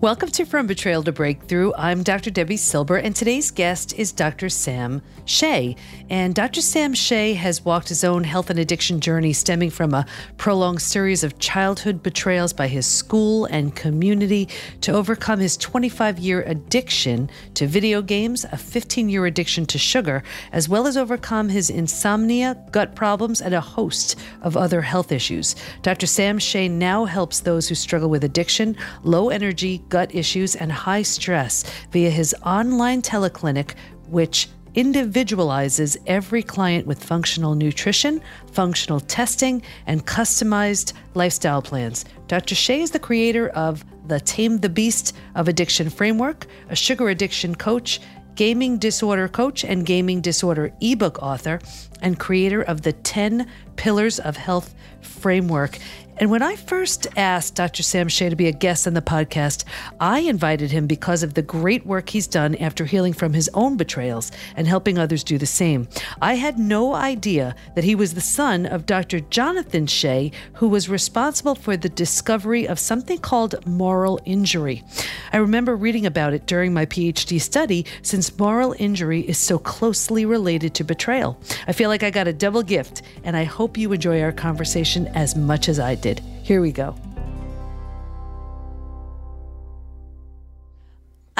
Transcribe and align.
Welcome 0.00 0.30
to 0.30 0.46
From 0.46 0.66
Betrayal 0.66 1.02
to 1.02 1.12
Breakthrough. 1.12 1.72
I'm 1.76 2.02
Dr. 2.02 2.30
Debi 2.30 2.58
Silber, 2.58 2.96
and 2.96 3.14
today's 3.14 3.50
guest 3.50 3.92
is 3.98 4.12
Dr. 4.12 4.48
Sam 4.48 5.02
Shay. 5.26 5.76
And 6.08 6.34
Dr. 6.34 6.62
Sam 6.62 6.94
Shay 6.94 7.34
has 7.34 7.66
walked 7.66 7.90
his 7.90 8.02
own 8.02 8.24
health 8.24 8.48
and 8.48 8.58
addiction 8.58 9.00
journey 9.00 9.34
stemming 9.34 9.68
from 9.68 9.92
a 9.92 10.06
prolonged 10.38 10.80
series 10.80 11.22
of 11.22 11.38
childhood 11.38 12.02
betrayals 12.02 12.54
by 12.54 12.66
his 12.66 12.86
school 12.86 13.44
and 13.44 13.76
community 13.76 14.48
to 14.80 14.92
overcome 14.92 15.38
his 15.38 15.58
25 15.58 16.18
year 16.18 16.44
addiction 16.46 17.28
to 17.52 17.66
video 17.66 18.00
games, 18.00 18.46
a 18.50 18.56
15 18.56 19.10
year 19.10 19.26
addiction 19.26 19.66
to 19.66 19.76
sugar, 19.76 20.22
as 20.50 20.66
well 20.66 20.86
as 20.86 20.96
overcome 20.96 21.50
his 21.50 21.68
insomnia, 21.68 22.56
gut 22.70 22.96
problems, 22.96 23.42
and 23.42 23.52
a 23.52 23.60
host 23.60 24.18
of 24.40 24.56
other 24.56 24.80
health 24.80 25.12
issues. 25.12 25.56
Dr. 25.82 26.06
Sam 26.06 26.38
Shay 26.38 26.68
now 26.68 27.04
helps 27.04 27.40
those 27.40 27.68
who 27.68 27.74
struggle 27.74 28.08
with 28.08 28.24
addiction, 28.24 28.78
low 29.02 29.28
energy, 29.28 29.84
gut 29.90 30.14
issues, 30.14 30.56
and 30.56 30.72
high 30.72 31.02
stress 31.02 31.64
via 31.90 32.08
his 32.10 32.34
online 32.44 33.02
teleclinic, 33.02 33.74
which 34.08 34.48
individualizes 34.74 35.96
every 36.06 36.42
client 36.42 36.86
with 36.86 37.02
functional 37.02 37.54
nutrition, 37.54 38.20
functional 38.52 39.00
testing, 39.00 39.62
and 39.86 40.06
customized 40.06 40.92
lifestyle 41.14 41.60
plans. 41.60 42.04
Dr. 42.28 42.54
Shay 42.54 42.80
is 42.80 42.92
the 42.92 42.98
creator 42.98 43.48
of 43.50 43.84
the 44.06 44.20
Tame 44.20 44.58
the 44.58 44.68
Beast 44.68 45.16
of 45.34 45.48
Addiction 45.48 45.90
framework, 45.90 46.46
a 46.68 46.76
sugar 46.76 47.08
addiction 47.08 47.54
coach, 47.54 48.00
gaming 48.34 48.78
disorder 48.78 49.28
coach, 49.28 49.64
and 49.64 49.84
gaming 49.84 50.20
disorder 50.20 50.72
ebook 50.80 51.22
author, 51.22 51.60
and 52.00 52.18
creator 52.18 52.62
of 52.62 52.82
the 52.82 52.92
10 52.92 53.46
Pillars 53.76 54.18
of 54.18 54.36
Health 54.36 54.74
framework. 55.00 55.78
And 56.20 56.30
when 56.30 56.42
I 56.42 56.54
first 56.54 57.06
asked 57.16 57.54
Dr. 57.54 57.82
Sam 57.82 58.06
Shay 58.06 58.28
to 58.28 58.36
be 58.36 58.46
a 58.46 58.52
guest 58.52 58.86
on 58.86 58.92
the 58.92 59.00
podcast, 59.00 59.64
I 60.00 60.18
invited 60.18 60.70
him 60.70 60.86
because 60.86 61.22
of 61.22 61.32
the 61.32 61.40
great 61.40 61.86
work 61.86 62.10
he's 62.10 62.26
done 62.26 62.56
after 62.56 62.84
healing 62.84 63.14
from 63.14 63.32
his 63.32 63.48
own 63.54 63.78
betrayals 63.78 64.30
and 64.54 64.66
helping 64.66 64.98
others 64.98 65.24
do 65.24 65.38
the 65.38 65.46
same. 65.46 65.88
I 66.20 66.34
had 66.34 66.58
no 66.58 66.94
idea 66.94 67.54
that 67.74 67.84
he 67.84 67.94
was 67.94 68.12
the 68.12 68.20
son 68.20 68.66
of 68.66 68.84
Dr. 68.84 69.20
Jonathan 69.20 69.86
Shay, 69.86 70.30
who 70.52 70.68
was 70.68 70.90
responsible 70.90 71.54
for 71.54 71.74
the 71.74 71.88
discovery 71.88 72.68
of 72.68 72.78
something 72.78 73.18
called 73.18 73.66
moral 73.66 74.20
injury. 74.26 74.84
I 75.32 75.38
remember 75.38 75.74
reading 75.74 76.04
about 76.04 76.34
it 76.34 76.44
during 76.44 76.74
my 76.74 76.84
PhD 76.84 77.40
study 77.40 77.86
since 78.02 78.38
moral 78.38 78.74
injury 78.78 79.22
is 79.22 79.38
so 79.38 79.58
closely 79.58 80.26
related 80.26 80.74
to 80.74 80.84
betrayal. 80.84 81.40
I 81.66 81.72
feel 81.72 81.88
like 81.88 82.02
I 82.02 82.10
got 82.10 82.28
a 82.28 82.32
double 82.34 82.62
gift, 82.62 83.00
and 83.24 83.38
I 83.38 83.44
hope 83.44 83.78
you 83.78 83.90
enjoy 83.94 84.20
our 84.20 84.32
conversation 84.32 85.06
as 85.14 85.34
much 85.34 85.70
as 85.70 85.80
I 85.80 85.94
did. 85.94 86.09
Here 86.18 86.60
we 86.60 86.72
go. 86.72 86.96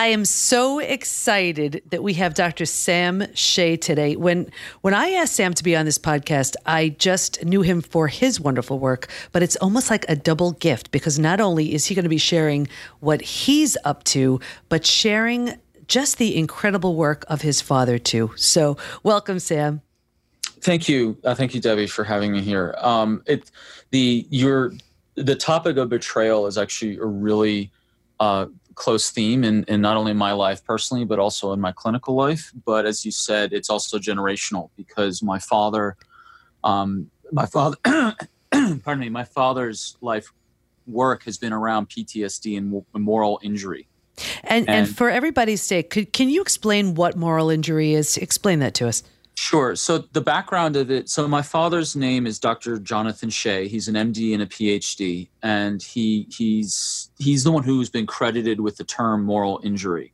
I 0.00 0.06
am 0.06 0.24
so 0.24 0.78
excited 0.78 1.82
that 1.90 2.02
we 2.02 2.14
have 2.14 2.32
Dr. 2.32 2.64
Sam 2.64 3.26
Shay 3.34 3.76
today. 3.76 4.16
When 4.16 4.50
when 4.80 4.94
I 4.94 5.10
asked 5.10 5.34
Sam 5.34 5.52
to 5.52 5.62
be 5.62 5.76
on 5.76 5.84
this 5.84 5.98
podcast, 5.98 6.56
I 6.64 6.88
just 6.98 7.44
knew 7.44 7.60
him 7.60 7.82
for 7.82 8.08
his 8.08 8.40
wonderful 8.40 8.78
work, 8.78 9.08
but 9.32 9.42
it's 9.42 9.56
almost 9.56 9.90
like 9.90 10.06
a 10.08 10.16
double 10.16 10.52
gift 10.52 10.90
because 10.90 11.18
not 11.18 11.38
only 11.38 11.74
is 11.74 11.84
he 11.84 11.94
going 11.94 12.04
to 12.04 12.08
be 12.08 12.16
sharing 12.16 12.66
what 13.00 13.20
he's 13.20 13.76
up 13.84 14.02
to, 14.04 14.40
but 14.70 14.86
sharing 14.86 15.52
just 15.86 16.16
the 16.16 16.34
incredible 16.34 16.94
work 16.94 17.26
of 17.28 17.42
his 17.42 17.60
father 17.60 17.98
too. 17.98 18.30
So, 18.36 18.78
welcome 19.02 19.38
Sam. 19.38 19.82
Thank 20.62 20.88
you, 20.88 21.18
uh, 21.24 21.34
thank 21.34 21.54
you, 21.54 21.60
Debi, 21.60 21.88
for 21.88 22.04
having 22.04 22.32
me 22.32 22.40
here. 22.40 22.74
Um, 22.78 23.22
it 23.26 23.50
the 23.90 24.26
your 24.30 24.72
the 25.16 25.34
topic 25.34 25.76
of 25.76 25.88
betrayal 25.88 26.46
is 26.46 26.56
actually 26.56 26.96
a 26.96 27.04
really 27.04 27.70
uh, 28.20 28.46
close 28.74 29.10
theme 29.10 29.44
in, 29.44 29.64
in 29.64 29.80
not 29.80 29.96
only 29.96 30.12
my 30.12 30.32
life 30.32 30.64
personally, 30.64 31.04
but 31.04 31.18
also 31.18 31.52
in 31.52 31.60
my 31.60 31.72
clinical 31.72 32.14
life. 32.14 32.52
But 32.64 32.86
as 32.86 33.04
you 33.04 33.10
said, 33.10 33.52
it's 33.52 33.68
also 33.68 33.98
generational 33.98 34.70
because 34.76 35.22
my 35.22 35.38
father, 35.38 35.96
um, 36.64 37.10
my 37.32 37.46
father, 37.46 37.76
pardon 37.84 38.98
me, 38.98 39.08
my 39.08 39.24
father's 39.24 39.96
life 40.00 40.32
work 40.86 41.24
has 41.24 41.38
been 41.38 41.52
around 41.52 41.88
PTSD 41.88 42.56
and 42.56 42.84
moral 42.94 43.40
injury. 43.42 43.86
And, 44.44 44.68
and, 44.68 44.86
and 44.86 44.96
for 44.96 45.08
everybody's 45.10 45.62
sake, 45.62 45.90
could, 45.90 46.12
can 46.12 46.28
you 46.28 46.42
explain 46.42 46.94
what 46.94 47.16
moral 47.16 47.50
injury 47.50 47.94
is? 47.94 48.16
Explain 48.16 48.58
that 48.60 48.74
to 48.74 48.88
us. 48.88 49.02
Sure. 49.42 49.74
So 49.74 49.96
the 49.96 50.20
background 50.20 50.76
of 50.76 50.90
it. 50.90 51.08
So 51.08 51.26
my 51.26 51.40
father's 51.40 51.96
name 51.96 52.26
is 52.26 52.38
Dr. 52.38 52.78
Jonathan 52.78 53.30
Shay. 53.30 53.68
He's 53.68 53.88
an 53.88 53.94
MD 53.94 54.34
and 54.34 54.42
a 54.42 54.46
PhD, 54.46 55.30
and 55.42 55.82
he 55.82 56.26
he's 56.30 57.10
he's 57.18 57.42
the 57.42 57.50
one 57.50 57.62
who's 57.62 57.88
been 57.88 58.06
credited 58.06 58.60
with 58.60 58.76
the 58.76 58.84
term 58.84 59.24
moral 59.24 59.58
injury. 59.64 60.12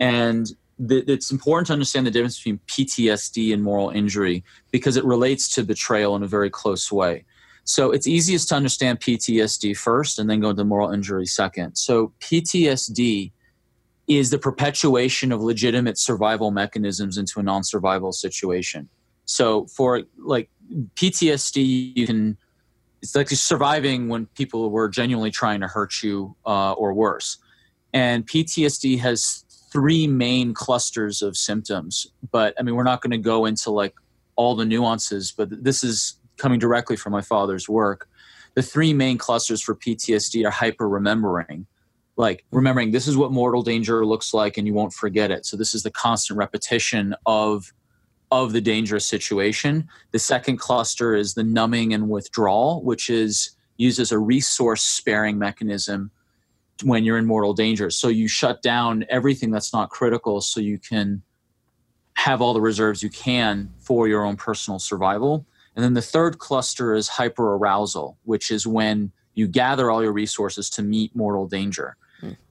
And 0.00 0.52
the, 0.80 1.04
it's 1.06 1.30
important 1.30 1.68
to 1.68 1.74
understand 1.74 2.08
the 2.08 2.10
difference 2.10 2.38
between 2.38 2.58
PTSD 2.66 3.54
and 3.54 3.62
moral 3.62 3.90
injury 3.90 4.42
because 4.72 4.96
it 4.96 5.04
relates 5.04 5.48
to 5.54 5.62
betrayal 5.62 6.16
in 6.16 6.24
a 6.24 6.26
very 6.26 6.50
close 6.50 6.90
way. 6.90 7.24
So 7.62 7.92
it's 7.92 8.08
easiest 8.08 8.48
to 8.48 8.56
understand 8.56 8.98
PTSD 8.98 9.76
first, 9.76 10.18
and 10.18 10.28
then 10.28 10.40
go 10.40 10.50
into 10.50 10.64
moral 10.64 10.90
injury 10.90 11.26
second. 11.26 11.76
So 11.76 12.12
PTSD 12.18 13.30
is 14.08 14.30
the 14.30 14.38
perpetuation 14.38 15.32
of 15.32 15.42
legitimate 15.42 15.98
survival 15.98 16.50
mechanisms 16.50 17.18
into 17.18 17.40
a 17.40 17.42
non-survival 17.42 18.12
situation. 18.12 18.88
So 19.24 19.66
for 19.66 20.02
like 20.18 20.48
PTSD, 20.94 21.92
you 21.96 22.06
can 22.06 22.36
it's 23.02 23.14
like 23.14 23.28
surviving 23.28 24.08
when 24.08 24.26
people 24.26 24.70
were 24.70 24.88
genuinely 24.88 25.30
trying 25.30 25.60
to 25.60 25.68
hurt 25.68 26.02
you 26.02 26.34
uh, 26.46 26.72
or 26.72 26.92
worse. 26.92 27.38
And 27.92 28.26
PTSD 28.26 28.98
has 28.98 29.44
three 29.72 30.06
main 30.06 30.54
clusters 30.54 31.22
of 31.22 31.36
symptoms. 31.36 32.06
But 32.30 32.54
I 32.58 32.62
mean, 32.62 32.74
we're 32.74 32.84
not 32.84 33.02
going 33.02 33.10
to 33.10 33.18
go 33.18 33.44
into 33.44 33.70
like 33.70 33.94
all 34.36 34.54
the 34.54 34.64
nuances, 34.64 35.32
but 35.32 35.62
this 35.62 35.84
is 35.84 36.18
coming 36.36 36.58
directly 36.58 36.96
from 36.96 37.12
my 37.12 37.20
father's 37.22 37.68
work. 37.68 38.08
The 38.54 38.62
three 38.62 38.92
main 38.92 39.18
clusters 39.18 39.62
for 39.62 39.74
PTSD 39.74 40.46
are 40.46 40.50
hyper 40.50 40.88
remembering, 40.88 41.66
like 42.16 42.44
remembering 42.50 42.90
this 42.90 43.06
is 43.06 43.16
what 43.16 43.30
mortal 43.30 43.62
danger 43.62 44.04
looks 44.04 44.32
like 44.32 44.56
and 44.56 44.66
you 44.66 44.74
won't 44.74 44.92
forget 44.92 45.30
it. 45.30 45.44
So 45.44 45.56
this 45.56 45.74
is 45.74 45.82
the 45.82 45.90
constant 45.90 46.38
repetition 46.38 47.14
of 47.26 47.72
of 48.32 48.52
the 48.52 48.60
dangerous 48.60 49.06
situation. 49.06 49.88
The 50.10 50.18
second 50.18 50.56
cluster 50.56 51.14
is 51.14 51.34
the 51.34 51.44
numbing 51.44 51.94
and 51.94 52.08
withdrawal 52.08 52.82
which 52.82 53.08
is 53.10 53.50
used 53.76 54.00
as 54.00 54.10
a 54.10 54.18
resource 54.18 54.82
sparing 54.82 55.38
mechanism 55.38 56.10
when 56.82 57.04
you're 57.04 57.18
in 57.18 57.26
mortal 57.26 57.54
danger. 57.54 57.90
So 57.90 58.08
you 58.08 58.26
shut 58.26 58.62
down 58.62 59.04
everything 59.10 59.50
that's 59.50 59.72
not 59.72 59.90
critical 59.90 60.40
so 60.40 60.60
you 60.60 60.78
can 60.78 61.22
have 62.14 62.40
all 62.40 62.54
the 62.54 62.60
reserves 62.60 63.02
you 63.02 63.10
can 63.10 63.72
for 63.78 64.08
your 64.08 64.24
own 64.24 64.36
personal 64.36 64.78
survival. 64.78 65.46
And 65.74 65.84
then 65.84 65.92
the 65.92 66.02
third 66.02 66.38
cluster 66.38 66.94
is 66.94 67.10
hyperarousal 67.10 68.16
which 68.24 68.50
is 68.50 68.66
when 68.66 69.12
you 69.34 69.46
gather 69.46 69.90
all 69.90 70.02
your 70.02 70.12
resources 70.12 70.70
to 70.70 70.82
meet 70.82 71.14
mortal 71.14 71.46
danger 71.46 71.96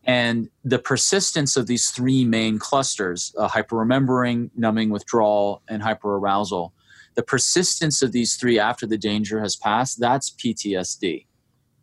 and 0.05 0.49
the 0.63 0.79
persistence 0.79 1.57
of 1.57 1.67
these 1.67 1.89
three 1.89 2.25
main 2.25 2.59
clusters 2.59 3.33
uh, 3.37 3.47
hyperremembering, 3.49 4.51
numbing 4.55 4.89
withdrawal, 4.89 5.61
and 5.67 5.81
hyperarousal 5.81 6.71
the 7.15 7.23
persistence 7.23 8.01
of 8.01 8.11
these 8.11 8.35
three 8.35 8.59
after 8.59 8.85
the 8.85 8.97
danger 8.97 9.39
has 9.39 9.55
passed 9.55 9.99
that's 9.99 10.29
PTSD. 10.29 11.25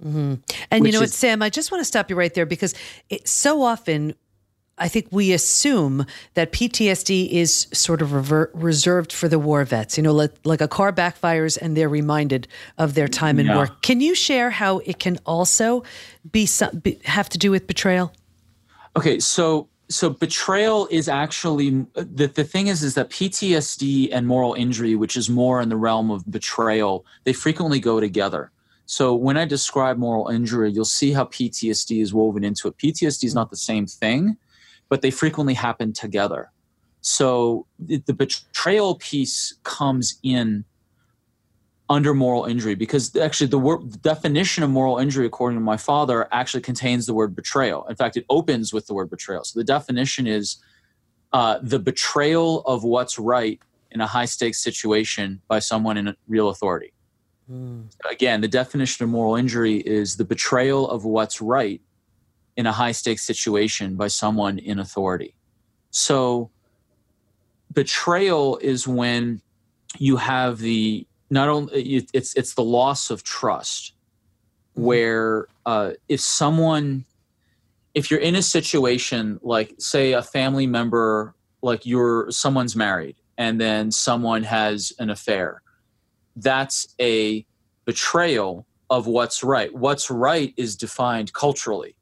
Mm-hmm. 0.05 0.35
And 0.71 0.87
you 0.87 0.93
know 0.93 1.01
what, 1.01 1.11
Sam, 1.11 1.43
I 1.43 1.51
just 1.51 1.71
want 1.71 1.81
to 1.81 1.85
stop 1.85 2.11
you 2.11 2.17
right 2.17 2.33
there 2.35 2.47
because 2.47 2.75
it, 3.09 3.29
so 3.29 3.63
often 3.63 4.15
I 4.83 4.89
think 4.89 5.07
we 5.13 5.33
assume 5.33 6.07
that 6.35 6.51
PTSD 6.51 7.31
is 7.31 7.69
sort 7.73 8.03
of 8.03 8.13
rever- 8.13 8.51
reserved 8.53 9.13
for 9.13 9.29
the 9.29 9.39
war 9.39 9.65
vets. 9.65 9.97
You 9.97 10.03
know, 10.03 10.13
like, 10.13 10.33
like, 10.43 10.61
a 10.61 10.67
car 10.67 10.93
backfires 10.93 11.57
and 11.57 11.77
they're 11.77 11.89
reminded 11.89 12.49
of 12.79 12.95
their 12.95 13.07
time 13.07 13.39
in 13.39 13.47
yeah. 13.47 13.55
war. 13.55 13.69
Can 13.83 14.01
you 14.01 14.17
share 14.17 14.51
how 14.51 14.79
it 14.79 14.99
can 14.99 15.21
also 15.25 15.85
be, 16.33 16.47
some, 16.47 16.79
be 16.79 16.99
have 17.05 17.29
to 17.29 17.39
do 17.39 17.53
with 17.53 17.69
betrayal? 17.69 18.13
Okay, 18.97 19.21
so 19.21 19.69
so 19.89 20.11
betrayal 20.11 20.89
is 20.91 21.09
actually 21.09 21.87
the, 21.95 22.27
the 22.27 22.45
thing 22.45 22.67
is 22.67 22.83
is 22.83 22.95
that 22.95 23.11
PTSD 23.11 24.09
and 24.11 24.27
moral 24.27 24.55
injury, 24.55 24.97
which 24.97 25.17
is 25.17 25.31
more 25.31 25.61
in 25.61 25.69
the 25.69 25.77
realm 25.77 26.11
of 26.11 26.29
betrayal, 26.29 27.07
they 27.23 27.33
frequently 27.33 27.79
go 27.79 28.01
together. 28.01 28.51
So 28.87 29.15
when 29.15 29.37
I 29.37 29.45
describe 29.45 29.97
moral 29.97 30.29
injury, 30.29 30.73
you'll 30.73 30.85
see 30.85 31.13
how 31.13 31.27
PTSD 31.27 32.03
is 32.03 32.13
woven 32.13 32.43
into 32.43 32.67
it. 32.69 32.77
PTSD 32.79 33.25
is 33.25 33.35
not 33.35 33.51
the 33.51 33.57
same 33.57 33.87
thing 33.87 34.37
but 34.93 35.01
they 35.01 35.11
frequently 35.11 35.55
happen 35.55 35.91
together. 35.95 36.51
So 37.01 37.67
the, 37.79 38.13
betrayal 38.13 38.97
piece 38.97 39.55
comes 39.63 40.19
in 40.23 40.67
under 41.89 42.13
moral 42.13 42.45
injury 42.45 42.75
because 42.75 43.17
actually 43.17 43.47
the, 43.47 43.59
word, 43.59 43.91
the 43.91 43.97
definition 43.97 44.63
of 44.63 44.69
moral 44.69 44.99
injury 44.99 45.25
according 45.25 45.57
to 45.57 45.65
my 45.65 45.79
father 45.79 46.29
actually 46.31 46.61
contains 46.61 47.07
the 47.07 47.15
word 47.15 47.35
betrayal 47.35 47.87
in 47.89 47.97
fact 47.97 48.19
it 48.19 48.27
opens 48.29 48.75
with 48.75 48.87
the 48.87 48.95
word 48.95 49.09
betrayal 49.09 49.45
so 49.45 49.59
the 49.59 49.65
definition 49.65 50.27
is 50.27 50.57
uh, 51.33 51.59
the 51.63 51.79
betrayal 51.79 52.61
of 52.63 52.85
what's 52.85 53.19
right 53.19 53.61
in 53.91 54.01
a 54.01 54.07
high 54.07 54.25
stakes 54.25 54.59
situation 54.59 55.41
by 55.49 55.59
someone 55.59 55.97
in 55.97 56.15
real 56.29 56.49
authority 56.51 56.93
mm. 57.51 57.85
again 58.11 58.41
the 58.41 58.49
definition 58.49 59.05
of 59.05 59.11
moral 59.11 59.37
injury 59.37 59.79
is 59.79 60.17
the 60.17 60.25
betrayal 60.25 60.89
of 60.89 61.05
what's 61.05 61.43
right 61.43 61.81
in 62.57 62.67
a 62.67 62.73
high 62.73 62.93
stakes 62.93 63.23
situation 63.23 63.97
by 63.97 64.09
someone 64.09 64.59
in 64.59 64.79
authority. 64.79 65.35
So, 65.91 66.51
betrayal 67.73 68.59
is 68.59 68.87
when 68.87 69.41
you 69.99 70.17
have 70.17 70.59
the 70.59 71.07
not 71.31 71.49
only 71.49 72.05
it's 72.13 72.35
it's 72.35 72.55
the 72.55 72.63
loss 72.63 73.11
of 73.11 73.23
trust 73.23 73.95
mm-hmm. 74.77 74.85
where 74.85 75.47
uh, 75.67 75.93
if 76.09 76.21
someone 76.21 77.05
if 77.95 78.11
you're 78.11 78.21
in 78.21 78.37
a 78.37 78.43
situation 78.43 79.39
like 79.43 79.75
say 79.79 80.13
a 80.13 80.23
family 80.23 80.67
member 80.67 81.35
like 81.63 81.87
you're 81.87 82.31
someone's 82.31 82.77
married 82.77 83.17
and 83.39 83.61
then 83.61 83.91
someone 83.91 84.43
has 84.43 84.93
an 84.99 85.11
affair 85.11 85.63
that's 86.37 86.95
a 87.01 87.45
betrayal 87.85 88.67
of 88.91 89.07
what's 89.07 89.43
right 89.43 89.75
what's 89.75 90.11
right 90.11 90.53
is 90.57 90.77
defined 90.77 91.33
culturally 91.33 91.95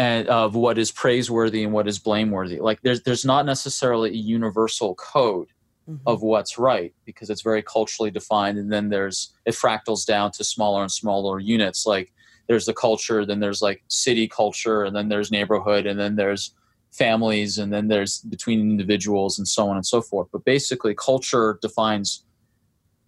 and 0.00 0.28
of 0.28 0.54
what 0.54 0.78
is 0.78 0.90
praiseworthy 0.90 1.62
and 1.62 1.74
what 1.74 1.86
is 1.86 1.98
blameworthy. 1.98 2.58
Like 2.58 2.80
there's 2.80 3.02
there's 3.02 3.26
not 3.26 3.44
necessarily 3.44 4.08
a 4.08 4.14
universal 4.14 4.94
code 4.94 5.48
mm-hmm. 5.86 6.02
of 6.06 6.22
what's 6.22 6.56
right 6.56 6.94
because 7.04 7.28
it's 7.28 7.42
very 7.42 7.62
culturally 7.62 8.10
defined 8.10 8.56
and 8.56 8.72
then 8.72 8.88
there's 8.88 9.34
it 9.44 9.50
fractals 9.52 10.06
down 10.06 10.32
to 10.32 10.42
smaller 10.42 10.80
and 10.80 10.90
smaller 10.90 11.38
units. 11.38 11.84
Like 11.84 12.14
there's 12.48 12.64
the 12.64 12.72
culture 12.72 13.26
then 13.26 13.40
there's 13.40 13.60
like 13.60 13.82
city 13.88 14.26
culture 14.26 14.84
and 14.84 14.96
then 14.96 15.10
there's 15.10 15.30
neighborhood 15.30 15.84
and 15.84 16.00
then 16.00 16.16
there's 16.16 16.54
families 16.92 17.58
and 17.58 17.70
then 17.70 17.88
there's 17.88 18.20
between 18.20 18.58
individuals 18.58 19.38
and 19.38 19.46
so 19.46 19.68
on 19.68 19.76
and 19.76 19.84
so 19.84 20.00
forth. 20.00 20.28
But 20.32 20.46
basically 20.46 20.94
culture 20.94 21.58
defines 21.60 22.24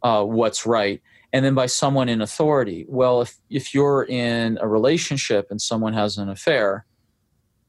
uh, 0.03 0.25
what's 0.25 0.67
right 0.67 1.01
and 1.33 1.45
then 1.45 1.55
by 1.55 1.67
someone 1.67 2.09
in 2.09 2.21
authority. 2.21 2.85
Well 2.89 3.23
if 3.23 3.37
if 3.51 3.75
you're 3.75 4.05
in 4.05 4.59
a 4.61 4.69
relationship 4.69 5.49
and 5.51 5.61
someone 5.61 5.93
has 5.93 6.19
an 6.19 6.29
affair 6.29 6.87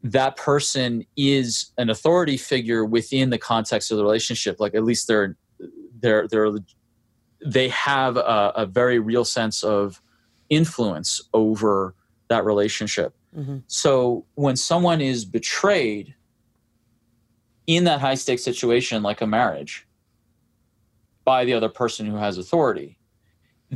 that 0.04 0.36
person 0.36 1.06
is 1.16 1.72
an 1.78 1.90
authority 1.90 2.36
figure 2.36 2.84
within 2.84 3.30
the 3.30 3.38
context 3.38 3.90
of 3.90 3.98
the 3.98 4.04
relationship. 4.04 4.60
Like 4.60 4.76
at 4.76 4.84
least 4.84 5.08
they're 5.08 5.38
they're 6.02 6.28
they're 6.28 6.52
they 7.46 7.70
have 7.70 8.18
a, 8.18 8.52
a 8.56 8.66
very 8.66 9.00
real 9.00 9.26
sense 9.26 9.64
of 9.64 10.02
influence 10.50 11.22
over 11.34 11.96
that 12.28 12.46
relationship. 12.46 13.16
Mm-hmm. 13.36 13.58
so 13.66 14.28
when 14.36 14.56
someone 14.56 15.02
is 15.02 15.26
betrayed 15.26 16.14
in 17.66 17.86
that 17.86 18.00
high 18.00 18.14
stakes 18.14 18.44
situation 18.44 19.02
like 19.02 19.22
a 19.22 19.26
marriage 19.26 19.88
by 21.26 21.44
the 21.44 21.54
other 21.54 21.68
person 21.68 22.06
who 22.06 22.16
has 22.16 22.38
authority 22.38 23.00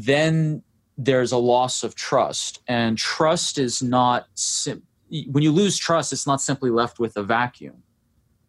then 0.06 0.64
there's 0.98 1.32
a 1.32 1.38
loss 1.38 1.84
of 1.84 1.96
trust 1.96 2.62
and 2.68 2.98
trust 2.98 3.58
is 3.58 3.82
not 3.82 4.28
sim- 4.36 4.84
when 5.30 5.44
you 5.44 5.52
lose 5.52 5.78
trust, 5.78 6.12
it's 6.12 6.28
not 6.28 6.42
simply 6.42 6.70
left 6.70 7.00
with 7.00 7.16
a 7.18 7.24
vacuum. 7.24 7.84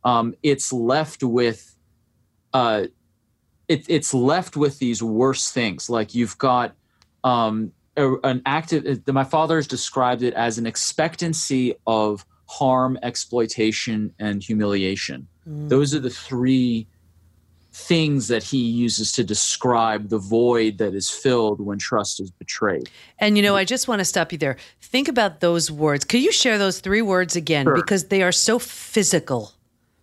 Um, 0.04 0.34
it's 0.42 0.72
left 0.72 1.22
with 1.22 1.76
uh, 2.52 2.86
it, 3.68 3.84
it's 3.88 4.14
left 4.14 4.56
with 4.56 4.78
these 4.78 5.02
worse 5.02 5.50
things. 5.50 5.90
Like 5.90 6.14
you've 6.14 6.38
got 6.38 6.74
um, 7.22 7.72
a, 7.96 8.14
an 8.24 8.42
active. 8.46 9.06
My 9.06 9.24
father 9.24 9.56
has 9.56 9.66
described 9.66 10.22
it 10.22 10.34
as 10.34 10.58
an 10.58 10.66
expectancy 10.66 11.74
of 11.86 12.24
harm, 12.46 12.98
exploitation, 13.02 14.14
and 14.18 14.42
humiliation. 14.42 15.28
Mm. 15.48 15.68
Those 15.68 15.94
are 15.94 16.00
the 16.00 16.10
three 16.10 16.88
things 17.78 18.26
that 18.28 18.42
he 18.42 18.58
uses 18.58 19.12
to 19.12 19.22
describe 19.22 20.08
the 20.08 20.18
void 20.18 20.78
that 20.78 20.94
is 20.94 21.08
filled 21.08 21.60
when 21.60 21.78
trust 21.78 22.20
is 22.20 22.30
betrayed. 22.30 22.90
And 23.20 23.36
you 23.36 23.42
know, 23.42 23.54
I 23.54 23.64
just 23.64 23.86
want 23.86 24.00
to 24.00 24.04
stop 24.04 24.32
you 24.32 24.38
there. 24.38 24.56
Think 24.80 25.06
about 25.06 25.40
those 25.40 25.70
words. 25.70 26.04
Could 26.04 26.20
you 26.20 26.32
share 26.32 26.58
those 26.58 26.80
three 26.80 27.02
words 27.02 27.36
again 27.36 27.66
sure. 27.66 27.76
because 27.76 28.08
they 28.08 28.22
are 28.22 28.32
so 28.32 28.58
physical? 28.58 29.52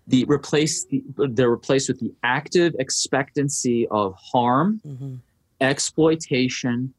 The 0.07 0.23
replace 0.25 0.85
the, 0.85 1.03
they're 1.17 1.49
replaced 1.49 1.89
with 1.89 1.99
the 1.99 2.13
active 2.23 2.75
expectancy 2.79 3.87
of 3.89 4.15
harm, 4.15 4.79
mm-hmm. 4.87 5.15
exploitation, 5.59 6.93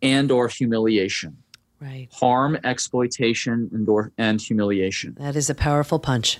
and 0.00 0.30
or 0.30 0.48
humiliation. 0.48 1.36
Right. 1.80 2.08
Harm, 2.12 2.58
exploitation, 2.64 3.68
and 3.72 3.88
or 3.88 4.12
and 4.16 4.40
humiliation. 4.40 5.16
That 5.18 5.36
is 5.36 5.50
a 5.50 5.54
powerful 5.54 5.98
punch. 5.98 6.38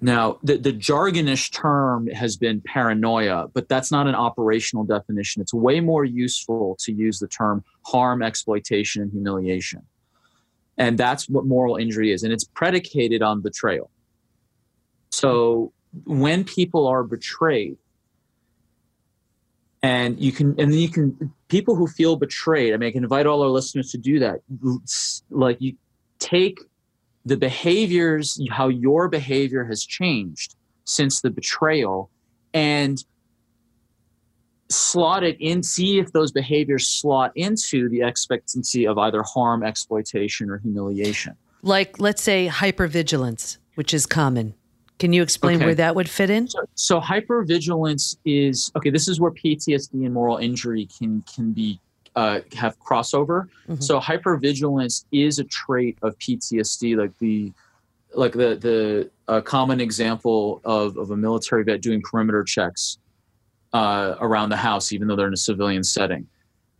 Now, 0.00 0.38
the, 0.42 0.56
the 0.58 0.72
jargonish 0.72 1.52
term 1.52 2.08
has 2.08 2.36
been 2.36 2.60
paranoia, 2.60 3.48
but 3.54 3.68
that's 3.68 3.90
not 3.90 4.06
an 4.06 4.14
operational 4.14 4.84
definition. 4.84 5.40
It's 5.40 5.54
way 5.54 5.80
more 5.80 6.04
useful 6.04 6.76
to 6.80 6.92
use 6.92 7.18
the 7.20 7.28
term 7.28 7.64
harm, 7.86 8.22
exploitation, 8.22 9.02
and 9.02 9.10
humiliation. 9.12 9.82
And 10.76 10.98
that's 10.98 11.28
what 11.28 11.46
moral 11.46 11.76
injury 11.76 12.12
is. 12.12 12.22
And 12.22 12.32
it's 12.32 12.44
predicated 12.44 13.22
on 13.22 13.40
betrayal. 13.40 13.90
So 15.10 15.72
when 16.04 16.44
people 16.44 16.86
are 16.88 17.04
betrayed, 17.04 17.76
and 19.80 20.18
you 20.18 20.32
can, 20.32 20.48
and 20.58 20.72
then 20.72 20.78
you 20.78 20.88
can, 20.88 21.32
people 21.48 21.76
who 21.76 21.86
feel 21.86 22.16
betrayed, 22.16 22.74
I 22.74 22.78
mean, 22.78 22.88
I 22.88 22.92
can 22.92 23.04
invite 23.04 23.26
all 23.26 23.42
our 23.42 23.48
listeners 23.48 23.90
to 23.92 23.98
do 23.98 24.18
that. 24.18 24.40
Like 25.30 25.60
you 25.60 25.76
take 26.18 26.58
the 27.24 27.36
behaviors, 27.36 28.40
how 28.50 28.68
your 28.68 29.08
behavior 29.08 29.64
has 29.64 29.84
changed 29.84 30.56
since 30.84 31.20
the 31.20 31.30
betrayal, 31.30 32.10
and 32.52 33.02
slot 34.68 35.24
it 35.24 35.36
in, 35.40 35.62
see 35.62 35.98
if 35.98 36.12
those 36.12 36.32
behaviors 36.32 36.86
slot 36.86 37.32
into 37.34 37.88
the 37.88 38.02
expectancy 38.02 38.86
of 38.86 38.98
either 38.98 39.22
harm, 39.22 39.62
exploitation, 39.62 40.50
or 40.50 40.58
humiliation. 40.58 41.36
Like, 41.62 41.98
let's 41.98 42.22
say, 42.22 42.48
hypervigilance, 42.48 43.56
which 43.74 43.94
is 43.94 44.04
common. 44.04 44.54
Can 44.98 45.12
you 45.12 45.22
explain 45.22 45.56
okay. 45.56 45.66
where 45.66 45.74
that 45.74 45.96
would 45.96 46.08
fit 46.08 46.30
in? 46.30 46.48
So, 46.48 46.60
so 46.74 47.00
hypervigilance 47.00 48.16
is 48.24 48.70
okay. 48.76 48.90
This 48.90 49.08
is 49.08 49.20
where 49.20 49.32
PTSD 49.32 50.04
and 50.04 50.14
moral 50.14 50.36
injury 50.36 50.86
can 50.98 51.22
can 51.22 51.52
be 51.52 51.80
uh, 52.16 52.40
have 52.54 52.78
crossover. 52.78 53.48
Mm-hmm. 53.68 53.80
So 53.80 54.00
hypervigilance 54.00 55.04
is 55.12 55.38
a 55.38 55.44
trait 55.44 55.98
of 56.02 56.18
PTSD, 56.18 56.96
like 56.96 57.12
the 57.18 57.52
like 58.14 58.32
the 58.32 58.54
the 58.56 59.10
uh, 59.26 59.40
common 59.40 59.80
example 59.80 60.60
of, 60.64 60.96
of 60.96 61.10
a 61.10 61.16
military 61.16 61.64
vet 61.64 61.80
doing 61.80 62.02
perimeter 62.02 62.44
checks 62.44 62.98
uh, 63.72 64.14
around 64.20 64.50
the 64.50 64.56
house, 64.56 64.92
even 64.92 65.08
though 65.08 65.16
they're 65.16 65.26
in 65.26 65.34
a 65.34 65.36
civilian 65.36 65.82
setting. 65.82 66.26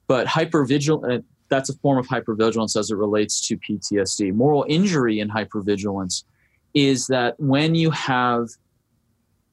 But 0.06 0.26
hypervigilance, 0.26 1.18
uh, 1.18 1.22
that's 1.48 1.70
a 1.70 1.74
form 1.78 1.98
of 1.98 2.06
hypervigilance 2.06 2.76
as 2.76 2.90
it 2.90 2.96
relates 2.96 3.40
to 3.48 3.56
PTSD. 3.58 4.32
Moral 4.32 4.64
injury 4.68 5.20
in 5.20 5.28
hypervigilance 5.28 6.24
is 6.74 7.06
that 7.06 7.38
when 7.38 7.74
you 7.74 7.90
have 7.90 8.48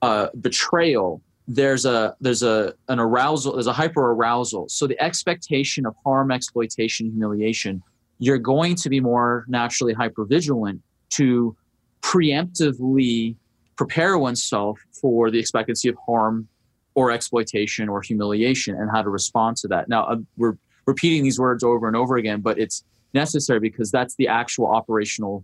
uh, 0.01 0.27
betrayal 0.39 1.22
there's 1.53 1.86
a 1.86 2.15
there's 2.22 2.43
a 2.43 2.74
an 2.88 3.00
arousal 3.00 3.53
there's 3.53 3.67
a 3.67 3.74
hyper 3.74 4.12
arousal. 4.12 4.70
So 4.70 4.88
the 4.88 5.00
expectation 5.01 5.86
of 5.86 5.96
harm 6.03 6.31
exploitation 6.31 7.10
humiliation 7.12 7.84
you're 8.20 8.38
going 8.38 8.75
to 8.75 8.89
be 8.89 9.00
more 9.00 9.46
naturally 9.48 9.93
hyper 9.93 10.25
vigilant 10.25 10.79
to 11.10 11.55
preemptively 12.01 13.36
prepare 13.75 14.17
oneself 14.17 14.79
for 14.91 15.31
the 15.31 15.39
expectancy 15.39 15.89
of 15.89 15.96
harm 16.05 16.48
or 16.93 17.12
exploitation 17.12 17.89
or 17.89 18.01
humiliation 18.01 18.75
and 18.75 18.91
how 18.91 19.01
to 19.01 19.10
respond 19.10 19.58
to 19.58 19.67
that. 19.67 19.89
Now 19.89 20.05
uh, 20.05 20.17
we're 20.38 20.58
repeating 20.86 21.24
these 21.24 21.39
words 21.39 21.63
over 21.63 21.88
and 21.88 21.96
over 21.96 22.15
again 22.15 22.41
but 22.41 22.58
it's 22.60 22.84
necessary 23.13 23.60
because 23.60 23.91
that's 23.91 24.15
the 24.15 24.27
actual 24.27 24.67
operational 24.67 25.43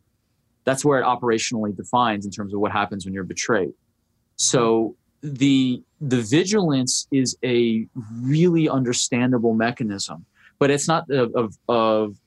that's 0.63 0.83
where 0.85 0.99
it 0.99 1.05
operationally 1.05 1.75
defines 1.75 2.25
in 2.25 2.31
terms 2.31 2.53
of 2.53 2.59
what 2.59 2.71
happens 2.73 3.05
when 3.05 3.13
you're 3.13 3.23
betrayed. 3.23 3.71
So 4.35 4.97
the 5.21 5.81
the 5.99 6.21
vigilance 6.21 7.07
is 7.11 7.37
a 7.43 7.87
really 8.21 8.69
understandable 8.69 9.53
mechanism, 9.53 10.25
but 10.59 10.69
it's 10.69 10.87
not 10.87 11.09
of, 11.09 11.35
of, 11.35 11.57
of 11.67 12.17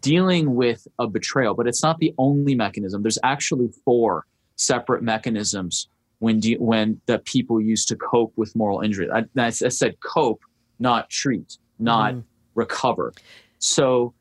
dealing 0.00 0.54
with 0.54 0.86
a 0.98 1.06
betrayal. 1.06 1.54
But 1.54 1.68
it's 1.68 1.82
not 1.82 1.98
the 1.98 2.14
only 2.18 2.54
mechanism. 2.54 3.02
There's 3.02 3.18
actually 3.22 3.68
four 3.84 4.26
separate 4.56 5.02
mechanisms 5.02 5.88
when 6.18 6.40
de- 6.40 6.56
when 6.56 7.00
that 7.06 7.24
people 7.24 7.60
use 7.60 7.84
to 7.86 7.96
cope 7.96 8.32
with 8.36 8.54
moral 8.56 8.80
injury. 8.80 9.08
I, 9.10 9.24
I 9.36 9.50
said 9.50 10.00
cope, 10.00 10.42
not 10.78 11.10
treat, 11.10 11.58
not 11.78 12.14
mm. 12.14 12.24
recover. 12.54 13.12
So, 13.58 14.14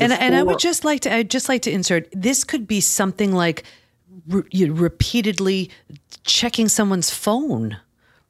and 0.00 0.12
four- 0.12 0.20
and 0.20 0.34
I 0.34 0.42
would 0.42 0.58
just 0.58 0.84
like 0.84 1.00
to 1.02 1.14
I'd 1.14 1.30
just 1.30 1.48
like 1.48 1.62
to 1.62 1.70
insert 1.70 2.08
this 2.12 2.42
could 2.42 2.66
be 2.66 2.80
something 2.80 3.32
like 3.32 3.64
re- 4.26 4.70
repeatedly 4.70 5.70
checking 6.24 6.68
someone's 6.68 7.10
phone 7.10 7.78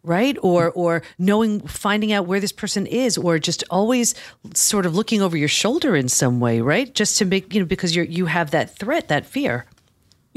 right? 0.02 0.36
Or 0.42 0.70
or 0.70 1.02
knowing 1.18 1.60
finding 1.66 2.12
out 2.12 2.26
where 2.26 2.40
this 2.40 2.52
person 2.52 2.86
is 2.86 3.16
or 3.18 3.38
just 3.38 3.64
always 3.70 4.14
sort 4.54 4.86
of 4.86 4.94
looking 4.94 5.22
over 5.22 5.36
your 5.36 5.48
shoulder 5.48 5.96
in 5.96 6.08
some 6.08 6.40
way 6.40 6.60
right? 6.60 6.92
Just 6.94 7.18
to 7.18 7.24
make 7.24 7.54
you 7.54 7.60
know 7.60 7.66
because 7.66 7.94
you're 7.94 8.04
you 8.04 8.26
have 8.26 8.50
that 8.50 8.76
threat 8.76 9.08
that 9.08 9.26
fear. 9.26 9.66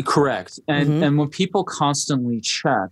Correct. 0.03 0.59
And 0.67 0.89
mm-hmm. 0.89 1.03
and 1.03 1.17
when 1.17 1.29
people 1.29 1.63
constantly 1.63 2.41
check 2.41 2.89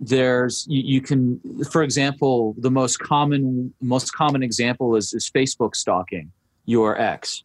there's 0.00 0.66
you, 0.68 0.82
you, 0.84 1.00
can 1.00 1.40
for 1.70 1.82
example 1.82 2.54
the 2.58 2.70
most 2.70 2.98
common 2.98 3.72
most 3.80 4.12
common 4.12 4.42
example 4.42 4.96
is 4.96 5.14
is 5.14 5.30
facebook 5.30 5.76
stalking 5.76 6.32
your 6.66 7.00
ex. 7.00 7.42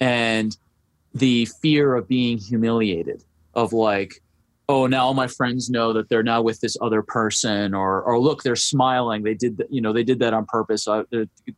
And 0.00 0.56
the 1.14 1.46
fear 1.60 1.94
of 1.94 2.08
being 2.08 2.38
humiliated, 2.38 3.24
of 3.54 3.72
like, 3.72 4.22
oh, 4.68 4.86
now 4.86 5.06
all 5.06 5.14
my 5.14 5.26
friends 5.26 5.70
know 5.70 5.92
that 5.92 6.08
they're 6.08 6.22
now 6.22 6.42
with 6.42 6.60
this 6.60 6.76
other 6.80 7.02
person, 7.02 7.74
or 7.74 8.02
or 8.02 8.20
look, 8.20 8.42
they're 8.42 8.56
smiling. 8.56 9.22
They 9.22 9.34
did, 9.34 9.62
you 9.70 9.80
know, 9.80 9.92
they 9.92 10.04
did 10.04 10.18
that 10.20 10.34
on 10.34 10.46
purpose. 10.46 10.86
Uh, 10.86 11.04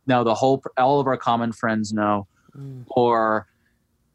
now 0.07 0.23
the 0.23 0.33
whole, 0.33 0.63
all 0.77 0.99
of 0.99 1.07
our 1.07 1.17
common 1.17 1.51
friends 1.51 1.93
know, 1.93 2.27
mm. 2.57 2.83
or 2.89 3.47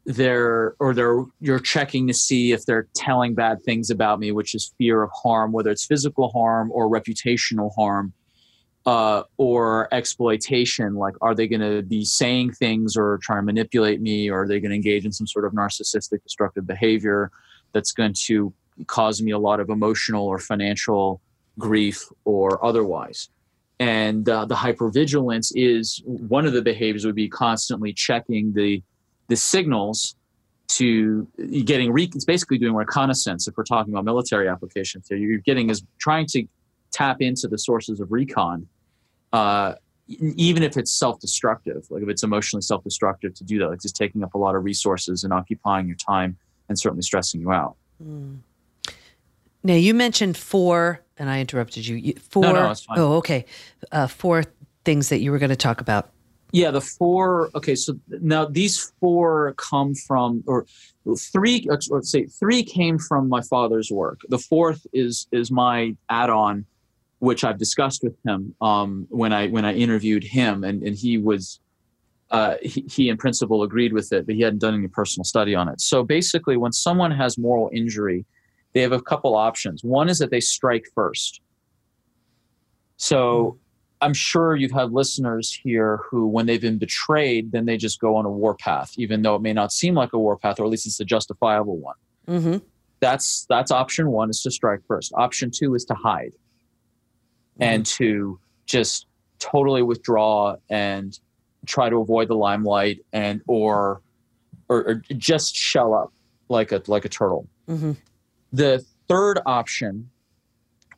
they're 0.07 0.75
or 0.79 0.93
they're 0.93 1.25
you're 1.41 1.59
checking 1.59 2.07
to 2.07 2.13
see 2.13 2.53
if 2.53 2.65
they're 2.65 2.87
telling 2.95 3.35
bad 3.35 3.61
things 3.63 3.89
about 3.89 4.19
me 4.21 4.31
which 4.31 4.55
is 4.55 4.73
fear 4.77 5.03
of 5.03 5.11
harm 5.11 5.51
whether 5.51 5.69
it's 5.69 5.85
physical 5.85 6.29
harm 6.29 6.71
or 6.71 6.89
reputational 6.89 7.71
harm 7.75 8.13
uh, 8.85 9.23
or 9.35 9.93
exploitation 9.93 10.95
like 10.95 11.13
are 11.19 11.35
they 11.35 11.45
going 11.45 11.59
to 11.59 11.81
be 11.81 12.05
saying 12.05 12.53
things 12.53 12.95
or 12.95 13.19
trying 13.21 13.39
to 13.39 13.43
manipulate 13.43 13.99
me 13.99 14.29
or 14.29 14.43
are 14.43 14.47
they 14.47 14.61
going 14.61 14.69
to 14.69 14.75
engage 14.75 15.03
in 15.03 15.11
some 15.11 15.27
sort 15.27 15.43
of 15.43 15.51
narcissistic 15.51 16.23
destructive 16.23 16.65
behavior 16.65 17.29
that's 17.73 17.91
going 17.91 18.13
to 18.13 18.53
cause 18.85 19.21
me 19.21 19.31
a 19.31 19.39
lot 19.39 19.59
of 19.59 19.69
emotional 19.69 20.25
or 20.25 20.39
financial 20.39 21.21
grief 21.57 22.05
or 22.25 22.63
otherwise. 22.63 23.29
And 23.79 24.27
uh, 24.27 24.45
the 24.45 24.55
hypervigilance 24.55 25.51
is 25.55 26.01
one 26.05 26.45
of 26.45 26.53
the 26.53 26.61
behaviors 26.61 27.05
would 27.05 27.15
be 27.15 27.29
constantly 27.29 27.93
checking 27.93 28.53
the 28.53 28.81
the 29.27 29.35
signals 29.35 30.15
to 30.67 31.27
getting 31.65 31.91
re- 31.91 32.09
it's 32.13 32.25
basically 32.25 32.57
doing 32.57 32.73
reconnaissance 32.73 33.47
if 33.47 33.55
we're 33.57 33.63
talking 33.63 33.93
about 33.93 34.05
military 34.05 34.47
applications 34.47 35.07
here. 35.07 35.17
You're 35.17 35.39
getting 35.39 35.69
is 35.69 35.83
trying 35.99 36.27
to 36.27 36.45
tap 36.91 37.21
into 37.21 37.47
the 37.47 37.57
sources 37.57 37.99
of 37.99 38.11
recon 38.11 38.67
uh, 39.33 39.75
even 40.07 40.63
if 40.63 40.77
it's 40.77 40.93
self-destructive 40.93 41.85
like 41.89 42.01
if 42.01 42.07
it's 42.07 42.23
emotionally 42.23 42.61
self-destructive 42.61 43.33
to 43.33 43.43
do 43.43 43.59
that 43.59 43.67
like 43.67 43.81
just 43.81 43.95
taking 43.95 44.23
up 44.23 44.33
a 44.33 44.37
lot 44.37 44.55
of 44.55 44.63
resources 44.63 45.25
and 45.25 45.33
occupying 45.33 45.85
your 45.85 45.97
time 45.97 46.37
and 46.69 46.77
certainly 46.77 47.01
stressing 47.01 47.41
you 47.41 47.51
out. 47.51 47.75
Mm. 48.03 48.39
Now 49.63 49.73
you 49.73 49.93
mentioned 49.93 50.37
four 50.37 51.01
and 51.17 51.29
i 51.29 51.39
interrupted 51.39 51.85
you 51.87 52.13
four 52.29 52.43
no, 52.43 52.53
no, 52.53 52.75
oh 52.91 53.13
okay 53.15 53.45
uh, 53.91 54.07
four 54.07 54.43
things 54.85 55.09
that 55.09 55.19
you 55.19 55.31
were 55.31 55.39
going 55.39 55.49
to 55.49 55.55
talk 55.55 55.81
about 55.81 56.11
yeah, 56.51 56.71
the 56.71 56.81
four. 56.81 57.49
Okay, 57.55 57.75
so 57.75 57.99
now 58.07 58.45
these 58.45 58.91
four 58.99 59.53
come 59.57 59.93
from, 59.95 60.43
or 60.47 60.65
three. 61.17 61.67
Let's 61.67 61.89
say 62.11 62.25
three 62.25 62.63
came 62.63 62.97
from 62.97 63.27
my 63.27 63.41
father's 63.41 63.91
work. 63.91 64.21
The 64.29 64.37
fourth 64.37 64.87
is 64.93 65.27
is 65.31 65.51
my 65.51 65.95
add-on, 66.09 66.65
which 67.19 67.43
I've 67.43 67.57
discussed 67.57 68.01
with 68.01 68.15
him 68.25 68.55
um, 68.61 69.07
when 69.09 69.33
I 69.33 69.47
when 69.47 69.65
I 69.65 69.73
interviewed 69.73 70.23
him, 70.23 70.63
and 70.63 70.83
and 70.83 70.95
he 70.95 71.17
was. 71.17 71.59
Uh, 72.29 72.55
he, 72.61 72.83
he, 72.89 73.07
in 73.07 73.15
principle, 73.15 73.63
agreed 73.63 73.93
with 73.93 74.11
it, 74.11 74.25
but 74.25 74.35
he 74.35 74.41
hadn't 74.41 74.59
done 74.59 74.75
any 74.75 74.89
personal 74.89 75.23
study 75.23 75.55
on 75.55 75.69
it. 75.69 75.79
So 75.79 76.03
basically, 76.03 76.57
when 76.57 76.73
someone 76.73 77.09
has 77.11 77.37
moral 77.37 77.69
injury, 77.71 78.25
they 78.77 78.83
have 78.83 78.91
a 78.91 79.01
couple 79.01 79.35
options. 79.35 79.83
One 79.83 80.07
is 80.07 80.19
that 80.19 80.29
they 80.29 80.39
strike 80.39 80.85
first. 80.93 81.41
So 82.97 83.57
I'm 84.01 84.13
sure 84.13 84.55
you've 84.55 84.71
had 84.71 84.93
listeners 84.93 85.51
here 85.51 86.01
who, 86.07 86.27
when 86.27 86.45
they've 86.45 86.61
been 86.61 86.77
betrayed, 86.77 87.51
then 87.53 87.65
they 87.65 87.75
just 87.75 87.99
go 87.99 88.15
on 88.15 88.25
a 88.25 88.29
warpath, 88.29 88.93
even 88.95 89.23
though 89.23 89.33
it 89.33 89.41
may 89.41 89.51
not 89.51 89.71
seem 89.71 89.95
like 89.95 90.13
a 90.13 90.19
warpath, 90.19 90.59
or 90.59 90.65
at 90.65 90.69
least 90.69 90.85
it's 90.85 90.99
a 90.99 91.05
justifiable 91.05 91.77
one. 91.77 91.95
Mm-hmm. 92.27 92.57
That's 92.99 93.47
that's 93.49 93.71
option 93.71 94.11
one 94.11 94.29
is 94.29 94.43
to 94.43 94.51
strike 94.51 94.81
first. 94.87 95.11
Option 95.15 95.49
two 95.49 95.73
is 95.73 95.83
to 95.85 95.95
hide 95.95 96.33
mm-hmm. 96.33 97.63
and 97.63 97.85
to 97.87 98.39
just 98.67 99.07
totally 99.39 99.81
withdraw 99.81 100.55
and 100.69 101.19
try 101.65 101.89
to 101.89 101.95
avoid 101.95 102.27
the 102.27 102.35
limelight 102.35 102.99
and 103.11 103.41
or 103.47 104.01
or, 104.69 104.87
or 104.87 104.93
just 105.15 105.55
shell 105.55 105.95
up 105.95 106.13
like 106.47 106.71
a 106.71 106.83
like 106.85 107.05
a 107.05 107.09
turtle. 107.09 107.47
Mm-hmm. 107.67 107.93
The 108.53 108.85
third 109.07 109.39
option 109.45 110.09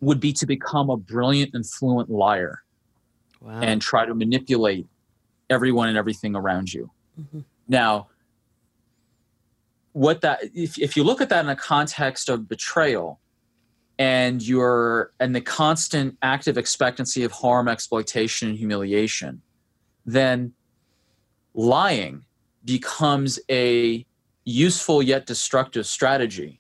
would 0.02 0.20
be 0.20 0.34
to 0.34 0.46
become 0.46 0.90
a 0.90 0.98
brilliant 0.98 1.54
and 1.54 1.66
fluent 1.66 2.10
liar 2.10 2.64
wow. 3.42 3.60
and 3.62 3.82
try 3.82 4.06
to 4.06 4.16
manipulate 4.16 4.88
everyone 5.50 5.90
and 5.90 5.98
everything 5.98 6.36
around 6.36 6.74
you. 6.74 6.90
Mm-hmm. 7.20 7.40
Now, 7.68 8.08
what 9.94 10.22
that 10.22 10.40
if, 10.54 10.78
if 10.78 10.96
you 10.96 11.04
look 11.04 11.22
at 11.22 11.30
that 11.30 11.44
in 11.44 11.50
a 11.50 11.56
context 11.56 12.30
of 12.30 12.48
betrayal 12.48 13.20
and 13.98 14.42
you're 14.42 15.12
and 15.20 15.36
the 15.36 15.42
constant 15.42 16.18
active 16.22 16.58
expectancy 16.58 17.24
of 17.24 17.32
harm 17.32 17.68
exploitation 17.68 18.50
and 18.50 18.58
humiliation 18.58 19.42
then 20.06 20.54
lying 21.54 22.24
becomes 22.66 23.40
a 23.50 24.06
useful 24.46 25.02
yet 25.02 25.26
destructive 25.26 25.86
strategy 25.86 26.59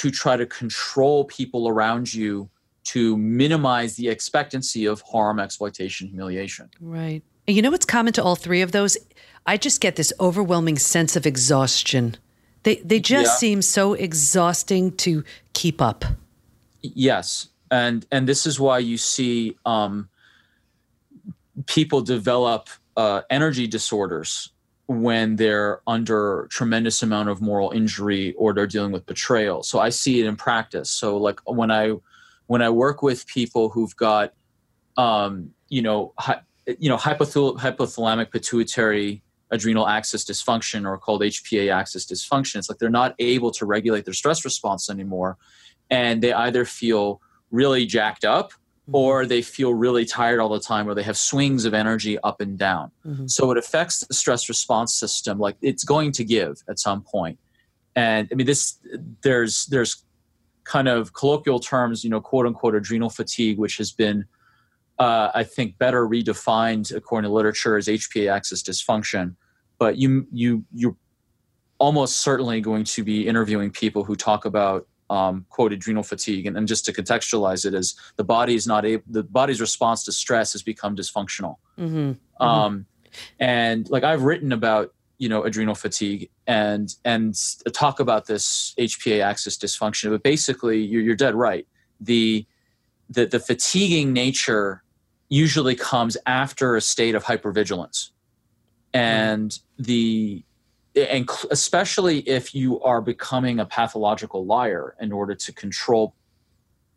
to 0.00 0.10
try 0.10 0.34
to 0.34 0.46
control 0.46 1.26
people 1.26 1.68
around 1.68 2.14
you 2.14 2.48
to 2.84 3.18
minimize 3.18 3.96
the 3.96 4.08
expectancy 4.08 4.86
of 4.86 5.02
harm, 5.02 5.38
exploitation, 5.38 6.08
humiliation. 6.08 6.70
Right. 6.80 7.22
And 7.46 7.54
you 7.54 7.60
know 7.60 7.70
what's 7.70 7.84
common 7.84 8.14
to 8.14 8.22
all 8.22 8.34
three 8.34 8.62
of 8.62 8.72
those? 8.72 8.96
I 9.44 9.58
just 9.58 9.82
get 9.82 9.96
this 9.96 10.10
overwhelming 10.18 10.78
sense 10.78 11.16
of 11.16 11.26
exhaustion. 11.26 12.16
They 12.62 12.76
they 12.76 12.98
just 12.98 13.32
yeah. 13.32 13.36
seem 13.36 13.60
so 13.60 13.92
exhausting 13.92 14.96
to 14.98 15.22
keep 15.52 15.82
up. 15.82 16.06
Yes, 16.80 17.48
and 17.70 18.06
and 18.10 18.26
this 18.26 18.46
is 18.46 18.58
why 18.58 18.78
you 18.78 18.96
see 18.96 19.58
um, 19.66 20.08
people 21.66 22.00
develop 22.00 22.70
uh, 22.96 23.20
energy 23.28 23.66
disorders 23.66 24.50
when 24.90 25.36
they're 25.36 25.80
under 25.86 26.48
tremendous 26.50 27.00
amount 27.00 27.28
of 27.28 27.40
moral 27.40 27.70
injury 27.70 28.34
or 28.36 28.52
they're 28.52 28.66
dealing 28.66 28.90
with 28.90 29.06
betrayal. 29.06 29.62
So 29.62 29.78
I 29.78 29.88
see 29.90 30.18
it 30.18 30.26
in 30.26 30.34
practice. 30.34 30.90
So 30.90 31.16
like 31.16 31.38
when 31.44 31.70
I 31.70 31.94
when 32.48 32.60
I 32.60 32.70
work 32.70 33.00
with 33.00 33.24
people 33.28 33.68
who've 33.68 33.94
got, 33.94 34.34
um, 34.96 35.52
you 35.68 35.80
know, 35.80 36.12
hi, 36.18 36.40
you 36.80 36.88
know, 36.88 36.96
hypothal- 36.96 37.56
hypothalamic 37.56 38.32
pituitary 38.32 39.22
adrenal 39.52 39.86
axis 39.86 40.24
dysfunction, 40.24 40.84
or 40.84 40.98
called 40.98 41.22
HPA 41.22 41.72
axis 41.72 42.04
dysfunction, 42.04 42.56
it's 42.56 42.68
like 42.68 42.78
they're 42.78 42.90
not 42.90 43.14
able 43.20 43.52
to 43.52 43.66
regulate 43.66 44.04
their 44.04 44.14
stress 44.14 44.44
response 44.44 44.90
anymore, 44.90 45.38
and 45.88 46.20
they 46.20 46.32
either 46.32 46.64
feel 46.64 47.20
really 47.52 47.86
jacked 47.86 48.24
up. 48.24 48.52
Or 48.92 49.24
they 49.24 49.40
feel 49.42 49.72
really 49.72 50.04
tired 50.04 50.40
all 50.40 50.48
the 50.48 50.60
time 50.60 50.88
or 50.88 50.94
they 50.94 51.02
have 51.02 51.16
swings 51.16 51.64
of 51.64 51.74
energy 51.74 52.18
up 52.20 52.40
and 52.40 52.58
down 52.58 52.90
mm-hmm. 53.06 53.26
so 53.26 53.50
it 53.50 53.58
affects 53.58 54.00
the 54.06 54.14
stress 54.14 54.48
response 54.48 54.92
system 54.92 55.38
like 55.38 55.56
it's 55.62 55.84
going 55.84 56.10
to 56.10 56.24
give 56.24 56.62
at 56.68 56.78
some 56.78 57.02
point 57.02 57.38
and 57.94 58.28
i 58.32 58.34
mean 58.34 58.46
this 58.46 58.78
there's 59.22 59.66
there's 59.66 60.04
kind 60.70 60.86
of 60.86 61.12
colloquial 61.14 61.58
terms, 61.58 62.04
you 62.04 62.10
know, 62.10 62.20
quote 62.20 62.46
unquote 62.46 62.76
adrenal 62.76 63.10
fatigue, 63.10 63.58
which 63.58 63.76
has 63.76 63.90
been, 63.90 64.24
uh, 65.00 65.30
I 65.34 65.42
think, 65.42 65.78
better 65.78 66.06
redefined 66.06 66.94
according 66.94 67.28
to 67.28 67.34
literature 67.34 67.76
as 67.76 67.88
HPA 67.88 68.32
axis 68.32 68.62
dysfunction. 68.62 69.34
But 69.78 69.96
you 69.96 70.28
you 70.32 70.64
you're 70.72 70.96
almost 71.78 72.18
certainly 72.18 72.60
going 72.60 72.84
to 72.84 73.02
be 73.02 73.26
interviewing 73.26 73.70
people 73.70 74.04
who 74.04 74.14
talk 74.14 74.44
about 74.44 74.86
um, 75.10 75.44
quote 75.50 75.72
adrenal 75.72 76.04
fatigue, 76.04 76.46
and, 76.46 76.56
and, 76.56 76.68
just 76.68 76.84
to 76.86 76.92
contextualize 76.92 77.66
it, 77.66 77.74
is 77.74 77.96
the 78.16 78.24
body 78.24 78.54
is 78.54 78.66
not 78.66 78.86
able, 78.86 79.02
the 79.08 79.24
body's 79.24 79.60
response 79.60 80.04
to 80.04 80.12
stress 80.12 80.52
has 80.52 80.62
become 80.62 80.94
dysfunctional. 80.94 81.56
Mm-hmm. 81.76 81.96
Mm-hmm. 81.96 82.42
Um, 82.42 82.86
and 83.40 83.90
like 83.90 84.04
I've 84.04 84.22
written 84.22 84.52
about 84.52 84.94
you 85.18 85.28
know 85.28 85.42
adrenal 85.42 85.74
fatigue 85.74 86.30
and 86.46 86.94
and 87.04 87.34
talk 87.72 87.98
about 87.98 88.26
this 88.26 88.72
HPA 88.78 89.22
axis 89.22 89.58
dysfunction. 89.58 90.10
But 90.10 90.22
basically, 90.22 90.80
you're, 90.80 91.02
you're 91.02 91.16
dead 91.16 91.34
right. 91.34 91.66
The, 92.00 92.46
the 93.08 93.26
the 93.26 93.40
fatiguing 93.40 94.12
nature 94.12 94.84
usually 95.28 95.74
comes 95.74 96.16
after 96.24 96.76
a 96.76 96.80
state 96.80 97.16
of 97.16 97.24
hypervigilance, 97.24 98.10
and 98.94 99.58
the 99.76 100.44
and 100.96 101.28
especially 101.50 102.20
if 102.20 102.54
you 102.54 102.80
are 102.82 103.00
becoming 103.00 103.60
a 103.60 103.66
pathological 103.66 104.44
liar 104.44 104.96
in 105.00 105.12
order 105.12 105.34
to 105.34 105.52
control 105.52 106.14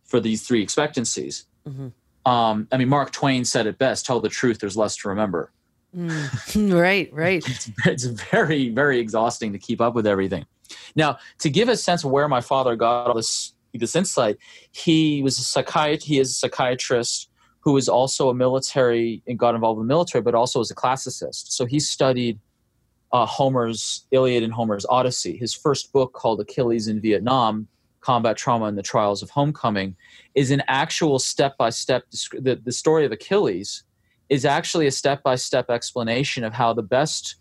for 0.04 0.20
these 0.20 0.46
three 0.46 0.62
expectancies. 0.62 1.46
Mm-hmm. 1.68 2.30
Um, 2.30 2.68
I 2.72 2.78
mean, 2.78 2.90
Mark 2.90 3.12
Twain 3.12 3.46
said 3.46 3.68
it 3.68 3.78
best: 3.78 4.06
"Tell 4.06 4.20
the 4.20 4.30
truth. 4.30 4.60
There's 4.60 4.78
less 4.78 4.96
to 4.98 5.10
remember." 5.10 5.52
Mm. 5.96 6.74
right, 6.82 7.14
right. 7.14 7.48
It's, 7.48 7.72
it's 7.86 8.06
very, 8.06 8.70
very 8.70 9.00
exhausting 9.00 9.54
to 9.54 9.60
keep 9.60 9.80
up 9.82 9.94
with 9.94 10.08
everything. 10.08 10.46
Now, 10.96 11.18
to 11.40 11.50
give 11.50 11.70
a 11.70 11.78
sense 11.78 12.04
of 12.04 12.12
where 12.12 12.28
my 12.28 12.42
father 12.42 12.76
got 12.76 13.08
all 13.08 13.16
this 13.16 13.54
this 13.74 13.96
insight, 13.96 14.38
he 14.72 15.22
was 15.24 15.40
a 15.40 15.44
psychiatrist. 15.44 16.08
He 16.08 16.20
is 16.20 16.30
a 16.30 16.34
psychiatrist 16.34 17.30
who 17.62 17.74
was 17.74 17.88
also 17.88 18.30
a 18.30 18.34
military 18.34 19.24
and 19.26 19.40
got 19.40 19.56
involved 19.56 19.80
in 19.80 19.88
the 19.88 19.92
military, 19.92 20.22
but 20.22 20.36
also 20.36 20.60
as 20.60 20.70
a 20.70 20.76
classicist. 20.76 21.52
So 21.52 21.66
he 21.66 21.80
studied 21.80 22.40
uh, 23.14 23.26
Homer's 23.26 24.06
Iliad 24.12 24.44
and 24.44 24.52
Homer's 24.52 24.86
Odyssey. 24.90 25.38
His 25.38 25.54
first 25.54 25.94
book, 25.94 26.14
called 26.14 26.42
Achilles 26.42 26.88
in 26.88 27.00
Vietnam: 27.00 27.68
Combat 28.02 28.36
Trauma 28.36 28.66
and 28.66 28.78
the 28.78 28.84
Trials 28.84 29.24
of 29.24 29.30
Homecoming, 29.30 29.96
is 30.36 30.52
an 30.52 30.64
actual 30.68 31.20
step 31.20 31.56
by 31.58 31.70
step 31.70 32.04
the 32.12 32.72
story 32.72 33.06
of 33.06 33.12
Achilles 33.12 33.84
is 34.30 34.46
actually 34.46 34.88
a 34.88 34.92
step 34.92 35.22
by 35.22 35.36
step 35.36 35.70
explanation 35.70 36.44
of 36.44 36.54
how 36.54 36.74
the 36.74 36.82
best 36.82 37.36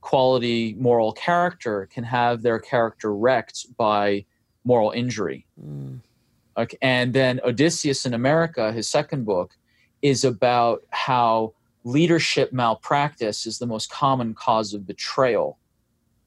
quality 0.00 0.74
moral 0.78 1.12
character 1.12 1.88
can 1.92 2.02
have 2.02 2.42
their 2.42 2.58
character 2.58 3.14
wrecked 3.14 3.66
by 3.76 4.24
moral 4.64 4.90
injury. 4.90 5.46
Mm. 5.64 6.00
Okay, 6.56 6.76
and 6.82 7.14
then 7.14 7.40
Odysseus 7.44 8.04
in 8.04 8.12
America, 8.12 8.72
his 8.72 8.88
second 8.88 9.24
book, 9.24 9.56
is 10.02 10.24
about 10.24 10.82
how 10.90 11.54
leadership 11.84 12.52
malpractice 12.52 13.46
is 13.46 13.58
the 13.58 13.66
most 13.66 13.90
common 13.90 14.34
cause 14.34 14.74
of 14.74 14.86
betrayal, 14.86 15.58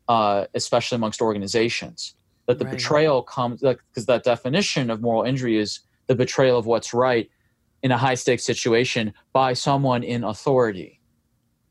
uh, 0.07 0.45
especially 0.53 0.95
amongst 0.95 1.21
organizations. 1.21 2.15
That 2.47 2.59
the 2.59 2.65
right. 2.65 2.75
betrayal 2.75 3.23
comes 3.23 3.61
because 3.61 3.79
like, 3.95 4.05
that 4.07 4.23
definition 4.23 4.91
of 4.91 5.01
moral 5.01 5.23
injury 5.23 5.57
is 5.57 5.79
the 6.07 6.15
betrayal 6.15 6.59
of 6.59 6.67
what's 6.67 6.93
right 6.93 7.29
in 7.81 7.91
a 7.91 7.97
high 7.97 8.13
stakes 8.13 8.43
situation 8.43 9.13
by 9.33 9.53
someone 9.53 10.03
in 10.03 10.23
authority. 10.23 10.99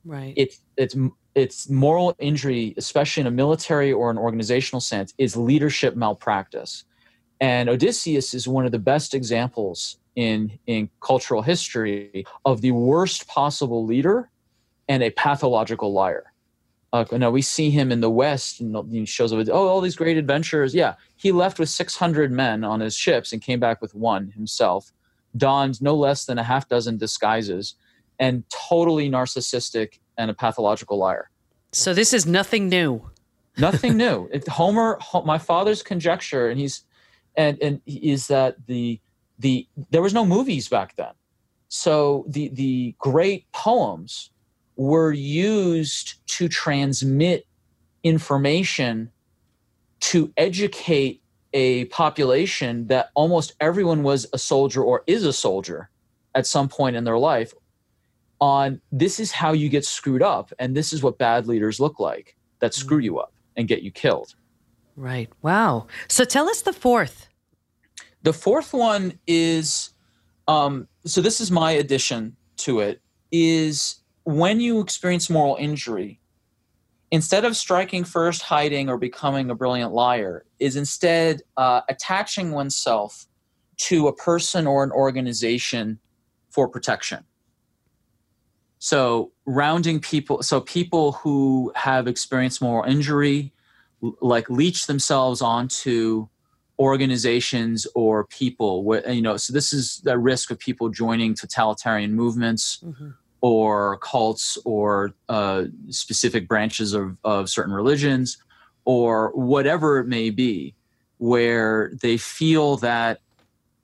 Right. 0.04 0.34
It's 0.36 0.60
it's 0.76 0.96
it's 1.34 1.68
moral 1.68 2.14
injury, 2.18 2.74
especially 2.76 3.22
in 3.22 3.26
a 3.26 3.30
military 3.30 3.92
or 3.92 4.10
an 4.10 4.18
organizational 4.18 4.80
sense, 4.80 5.14
is 5.18 5.36
leadership 5.36 5.96
malpractice. 5.96 6.84
And 7.40 7.68
Odysseus 7.68 8.34
is 8.34 8.46
one 8.46 8.64
of 8.64 8.72
the 8.72 8.78
best 8.78 9.14
examples 9.14 9.98
in, 10.16 10.58
in 10.66 10.88
cultural 11.00 11.42
history 11.42 12.24
of 12.44 12.60
the 12.60 12.70
worst 12.70 13.26
possible 13.26 13.84
leader 13.84 14.30
and 14.88 15.02
a 15.02 15.10
pathological 15.10 15.92
liar. 15.92 16.24
Uh, 16.92 17.04
now 17.10 17.30
we 17.30 17.42
see 17.42 17.70
him 17.70 17.90
in 17.90 18.00
the 18.00 18.10
West, 18.10 18.60
and 18.60 18.76
he 18.92 19.04
shows 19.04 19.32
up. 19.32 19.38
With, 19.38 19.48
oh, 19.48 19.66
all 19.66 19.80
these 19.80 19.96
great 19.96 20.16
adventures. 20.16 20.76
Yeah, 20.76 20.94
he 21.16 21.32
left 21.32 21.58
with 21.58 21.68
600 21.68 22.30
men 22.30 22.62
on 22.62 22.78
his 22.78 22.94
ships 22.94 23.32
and 23.32 23.42
came 23.42 23.58
back 23.58 23.82
with 23.82 23.96
one 23.96 24.30
himself. 24.30 24.92
Donned 25.36 25.82
no 25.82 25.96
less 25.96 26.24
than 26.24 26.38
a 26.38 26.44
half 26.44 26.68
dozen 26.68 26.96
disguises, 26.96 27.74
and 28.20 28.44
totally 28.48 29.10
narcissistic 29.10 29.98
and 30.16 30.30
a 30.30 30.34
pathological 30.34 30.96
liar. 30.96 31.30
So 31.72 31.94
this 31.94 32.12
is 32.12 32.26
nothing 32.26 32.68
new. 32.68 33.10
nothing 33.58 33.96
new. 34.04 34.28
It, 34.32 34.46
Homer, 34.46 35.00
my 35.24 35.38
father's 35.38 35.82
conjecture, 35.82 36.48
and 36.48 36.60
he's 36.60 36.84
and 37.36 37.58
and 37.60 37.80
is 37.86 38.28
that 38.28 38.66
the 38.68 39.00
the 39.38 39.66
there 39.90 40.02
was 40.02 40.14
no 40.14 40.24
movies 40.24 40.68
back 40.68 40.96
then, 40.96 41.12
so 41.68 42.24
the 42.28 42.48
the 42.48 42.94
great 42.98 43.50
poems 43.52 44.30
were 44.76 45.12
used 45.12 46.26
to 46.26 46.48
transmit 46.48 47.46
information 48.02 49.10
to 50.00 50.32
educate 50.36 51.22
a 51.52 51.84
population 51.86 52.86
that 52.88 53.10
almost 53.14 53.54
everyone 53.60 54.02
was 54.02 54.26
a 54.32 54.38
soldier 54.38 54.82
or 54.82 55.04
is 55.06 55.24
a 55.24 55.32
soldier 55.32 55.88
at 56.34 56.46
some 56.46 56.68
point 56.68 56.96
in 56.96 57.04
their 57.04 57.18
life 57.18 57.54
on 58.40 58.80
this 58.90 59.20
is 59.20 59.30
how 59.30 59.52
you 59.52 59.68
get 59.68 59.84
screwed 59.84 60.22
up 60.22 60.52
and 60.58 60.76
this 60.76 60.92
is 60.92 61.02
what 61.02 61.16
bad 61.16 61.46
leaders 61.46 61.78
look 61.78 62.00
like 62.00 62.36
that 62.58 62.74
screw 62.74 63.00
mm. 63.00 63.04
you 63.04 63.18
up 63.18 63.32
and 63.56 63.68
get 63.68 63.82
you 63.82 63.90
killed. 63.90 64.34
Right. 64.96 65.30
Wow. 65.42 65.86
So 66.08 66.24
tell 66.24 66.48
us 66.48 66.62
the 66.62 66.72
fourth. 66.72 67.28
The 68.24 68.32
fourth 68.32 68.72
one 68.72 69.18
is 69.26 69.90
um, 70.48 70.88
so 71.04 71.20
this 71.20 71.40
is 71.40 71.50
my 71.50 71.72
addition 71.72 72.36
to 72.58 72.80
it 72.80 73.00
is 73.30 73.96
when 74.24 74.60
you 74.60 74.80
experience 74.80 75.28
moral 75.28 75.56
injury, 75.56 76.20
instead 77.10 77.44
of 77.44 77.54
striking 77.54 78.02
first, 78.02 78.40
hiding, 78.40 78.88
or 78.88 78.96
becoming 78.96 79.50
a 79.50 79.54
brilliant 79.54 79.92
liar, 79.92 80.46
is 80.58 80.74
instead 80.74 81.42
uh, 81.58 81.82
attaching 81.90 82.50
oneself 82.50 83.26
to 83.76 84.08
a 84.08 84.14
person 84.14 84.66
or 84.66 84.84
an 84.84 84.90
organization 84.90 85.98
for 86.48 86.66
protection. 86.66 87.24
So 88.78 89.32
rounding 89.44 90.00
people, 90.00 90.42
so 90.42 90.62
people 90.62 91.12
who 91.12 91.72
have 91.74 92.06
experienced 92.06 92.62
moral 92.62 92.90
injury, 92.90 93.52
like 94.22 94.48
leech 94.48 94.86
themselves 94.86 95.42
onto 95.42 96.28
organizations 96.78 97.86
or 97.94 98.24
people. 98.26 99.00
You 99.08 99.22
know, 99.22 99.36
so 99.36 99.52
this 99.52 99.72
is 99.72 100.00
the 100.04 100.18
risk 100.18 100.50
of 100.50 100.58
people 100.58 100.88
joining 100.88 101.34
totalitarian 101.34 102.14
movements. 102.14 102.80
Mm-hmm. 102.84 103.10
Or 103.46 103.98
cults, 103.98 104.56
or 104.64 105.12
uh, 105.28 105.64
specific 105.90 106.48
branches 106.48 106.94
of, 106.94 107.18
of 107.24 107.50
certain 107.50 107.74
religions, 107.74 108.38
or 108.86 109.32
whatever 109.34 109.98
it 109.98 110.06
may 110.06 110.30
be, 110.30 110.74
where 111.18 111.92
they 112.00 112.16
feel 112.16 112.78
that 112.78 113.20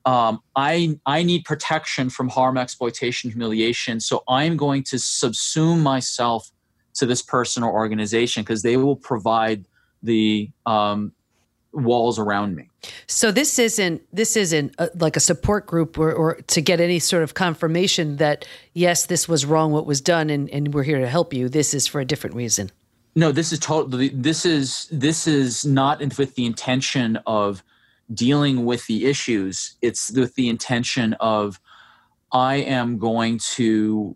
um, 0.05 0.41
I, 0.55 0.97
I 1.05 1.21
need 1.21 1.45
protection 1.45 2.09
from 2.09 2.29
harm, 2.29 2.57
exploitation, 2.57 3.29
humiliation. 3.29 3.99
So 3.99 4.23
I'm 4.27 4.57
going 4.57 4.81
to 4.85 4.95
subsume 4.95 5.81
myself 5.81 6.51
to 6.95 7.05
this 7.05 7.21
person 7.21 7.61
or 7.61 7.71
organization 7.71 8.41
because 8.41 8.63
they 8.63 8.77
will 8.77 8.95
provide 8.95 9.65
the 10.01 10.49
um, 10.65 11.11
walls 11.73 12.19
around 12.19 12.55
me. 12.55 12.69
So 13.07 13.31
this 13.31 13.57
isn't 13.57 14.01
this 14.13 14.35
isn't 14.35 14.75
a, 14.77 14.89
like 14.99 15.15
a 15.15 15.19
support 15.19 15.65
group 15.67 15.97
or, 15.97 16.11
or 16.11 16.35
to 16.35 16.61
get 16.61 16.79
any 16.79 16.99
sort 16.99 17.23
of 17.23 17.33
confirmation 17.33 18.17
that 18.17 18.45
yes, 18.73 19.05
this 19.05 19.27
was 19.27 19.45
wrong, 19.45 19.71
what 19.71 19.85
was 19.85 20.01
done, 20.01 20.29
and, 20.29 20.49
and 20.49 20.73
we're 20.73 20.83
here 20.83 20.99
to 20.99 21.07
help 21.07 21.33
you. 21.33 21.49
This 21.49 21.73
is 21.73 21.87
for 21.87 22.01
a 22.01 22.05
different 22.05 22.35
reason. 22.35 22.71
No, 23.15 23.31
this 23.31 23.51
is 23.51 23.59
totally. 23.59 24.09
This 24.09 24.45
is 24.45 24.87
this 24.91 25.27
is 25.27 25.65
not 25.65 25.99
with 26.17 26.35
the 26.35 26.45
intention 26.45 27.17
of 27.25 27.63
dealing 28.13 28.65
with 28.65 28.85
the 28.87 29.05
issues, 29.05 29.75
it's 29.81 30.11
with 30.11 30.35
the 30.35 30.49
intention 30.49 31.13
of 31.19 31.59
I 32.31 32.55
am 32.55 32.97
going 32.97 33.39
to 33.55 34.15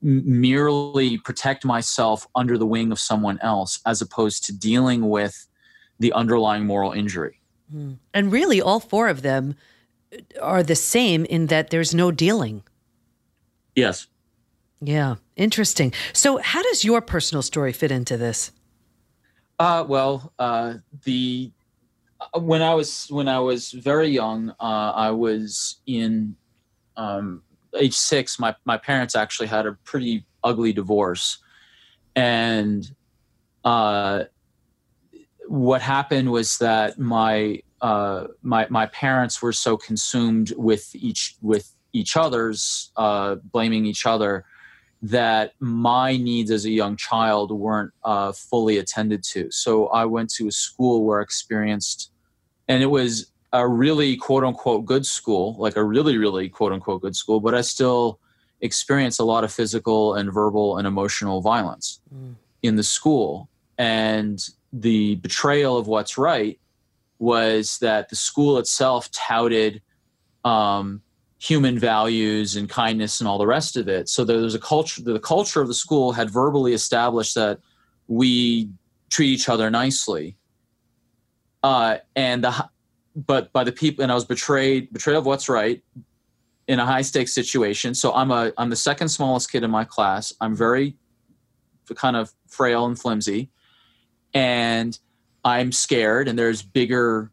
merely 0.00 1.18
protect 1.18 1.64
myself 1.64 2.26
under 2.34 2.58
the 2.58 2.66
wing 2.66 2.90
of 2.90 2.98
someone 2.98 3.38
else 3.40 3.80
as 3.86 4.02
opposed 4.02 4.44
to 4.44 4.52
dealing 4.52 5.08
with 5.08 5.46
the 6.02 6.12
underlying 6.12 6.66
moral 6.66 6.92
injury. 6.92 7.40
Hmm. 7.70 7.92
And 8.12 8.30
really, 8.30 8.60
all 8.60 8.80
four 8.80 9.08
of 9.08 9.22
them 9.22 9.54
are 10.42 10.62
the 10.62 10.74
same 10.74 11.24
in 11.24 11.46
that 11.46 11.70
there's 11.70 11.94
no 11.94 12.10
dealing. 12.10 12.64
Yes. 13.74 14.08
Yeah, 14.80 15.14
interesting. 15.36 15.94
So, 16.12 16.38
how 16.38 16.62
does 16.62 16.84
your 16.84 17.00
personal 17.00 17.40
story 17.40 17.72
fit 17.72 17.92
into 17.92 18.16
this? 18.16 18.50
Uh, 19.60 19.84
well, 19.86 20.32
uh, 20.40 20.74
the 21.04 21.52
uh, 22.20 22.40
when 22.40 22.62
I 22.62 22.74
was 22.74 23.06
when 23.08 23.28
I 23.28 23.38
was 23.38 23.70
very 23.70 24.08
young, 24.08 24.50
uh, 24.60 24.92
I 24.96 25.12
was 25.12 25.76
in 25.86 26.34
um, 26.96 27.42
age 27.78 27.94
six. 27.94 28.40
My 28.40 28.56
my 28.64 28.76
parents 28.76 29.14
actually 29.14 29.46
had 29.46 29.66
a 29.66 29.72
pretty 29.84 30.26
ugly 30.42 30.72
divorce, 30.72 31.38
and 32.16 32.90
uh, 33.64 34.24
what 35.52 35.82
happened 35.82 36.32
was 36.32 36.56
that 36.58 36.98
my 36.98 37.60
uh, 37.82 38.26
my 38.40 38.66
my 38.70 38.86
parents 38.86 39.42
were 39.42 39.52
so 39.52 39.76
consumed 39.76 40.54
with 40.56 40.94
each 40.94 41.36
with 41.42 41.74
each 41.92 42.16
other's 42.16 42.90
uh, 42.96 43.34
blaming 43.34 43.84
each 43.84 44.06
other 44.06 44.46
that 45.02 45.52
my 45.60 46.16
needs 46.16 46.50
as 46.50 46.64
a 46.64 46.70
young 46.70 46.96
child 46.96 47.50
weren't 47.50 47.92
uh, 48.02 48.32
fully 48.32 48.78
attended 48.78 49.22
to. 49.24 49.50
So 49.50 49.88
I 49.88 50.06
went 50.06 50.30
to 50.36 50.48
a 50.48 50.52
school 50.52 51.04
where 51.04 51.20
I 51.20 51.22
experienced 51.22 52.12
and 52.66 52.82
it 52.82 52.86
was 52.86 53.30
a 53.52 53.68
really 53.68 54.16
quote 54.16 54.44
unquote 54.44 54.86
good 54.86 55.04
school, 55.04 55.54
like 55.58 55.76
a 55.76 55.84
really, 55.84 56.16
really 56.16 56.48
quote 56.48 56.72
unquote 56.72 57.02
good 57.02 57.14
school, 57.14 57.40
but 57.40 57.54
I 57.54 57.60
still 57.60 58.18
experienced 58.62 59.20
a 59.20 59.24
lot 59.24 59.44
of 59.44 59.52
physical 59.52 60.14
and 60.14 60.32
verbal 60.32 60.78
and 60.78 60.86
emotional 60.86 61.42
violence 61.42 62.00
mm. 62.14 62.36
in 62.62 62.76
the 62.76 62.82
school. 62.82 63.50
And 63.76 64.42
the 64.72 65.16
betrayal 65.16 65.76
of 65.76 65.86
what's 65.86 66.16
right 66.16 66.58
was 67.18 67.78
that 67.78 68.08
the 68.08 68.16
school 68.16 68.58
itself 68.58 69.10
touted 69.10 69.80
um, 70.44 71.02
human 71.38 71.78
values 71.78 72.56
and 72.56 72.68
kindness 72.68 73.20
and 73.20 73.28
all 73.28 73.38
the 73.38 73.46
rest 73.46 73.76
of 73.76 73.88
it. 73.88 74.08
So 74.08 74.24
there 74.24 74.38
was 74.38 74.54
a 74.54 74.58
culture, 74.58 75.02
the 75.02 75.20
culture 75.20 75.60
of 75.60 75.68
the 75.68 75.74
school 75.74 76.12
had 76.12 76.30
verbally 76.30 76.72
established 76.72 77.34
that 77.34 77.60
we 78.08 78.70
treat 79.10 79.28
each 79.28 79.48
other 79.48 79.70
nicely 79.70 80.36
uh, 81.62 81.98
and 82.16 82.44
the 82.44 82.68
but 83.14 83.52
by 83.52 83.62
the 83.62 83.72
people 83.72 84.02
and 84.02 84.10
I 84.10 84.14
was 84.14 84.24
betrayed 84.24 84.92
betrayal 84.92 85.18
of 85.18 85.26
what's 85.26 85.48
right 85.48 85.82
in 86.68 86.78
a 86.78 86.86
high 86.86 87.02
stakes 87.02 87.32
situation. 87.32 87.94
So 87.94 88.12
I'm 88.14 88.30
a 88.30 88.52
I'm 88.56 88.70
the 88.70 88.76
second 88.76 89.08
smallest 89.08 89.50
kid 89.52 89.62
in 89.62 89.70
my 89.70 89.84
class. 89.84 90.32
I'm 90.40 90.56
very 90.56 90.96
kind 91.94 92.16
of 92.16 92.32
frail 92.48 92.86
and 92.86 92.98
flimsy, 92.98 93.50
and 94.34 94.98
I'm 95.44 95.72
scared. 95.72 96.28
And 96.28 96.38
there's 96.38 96.62
bigger 96.62 97.30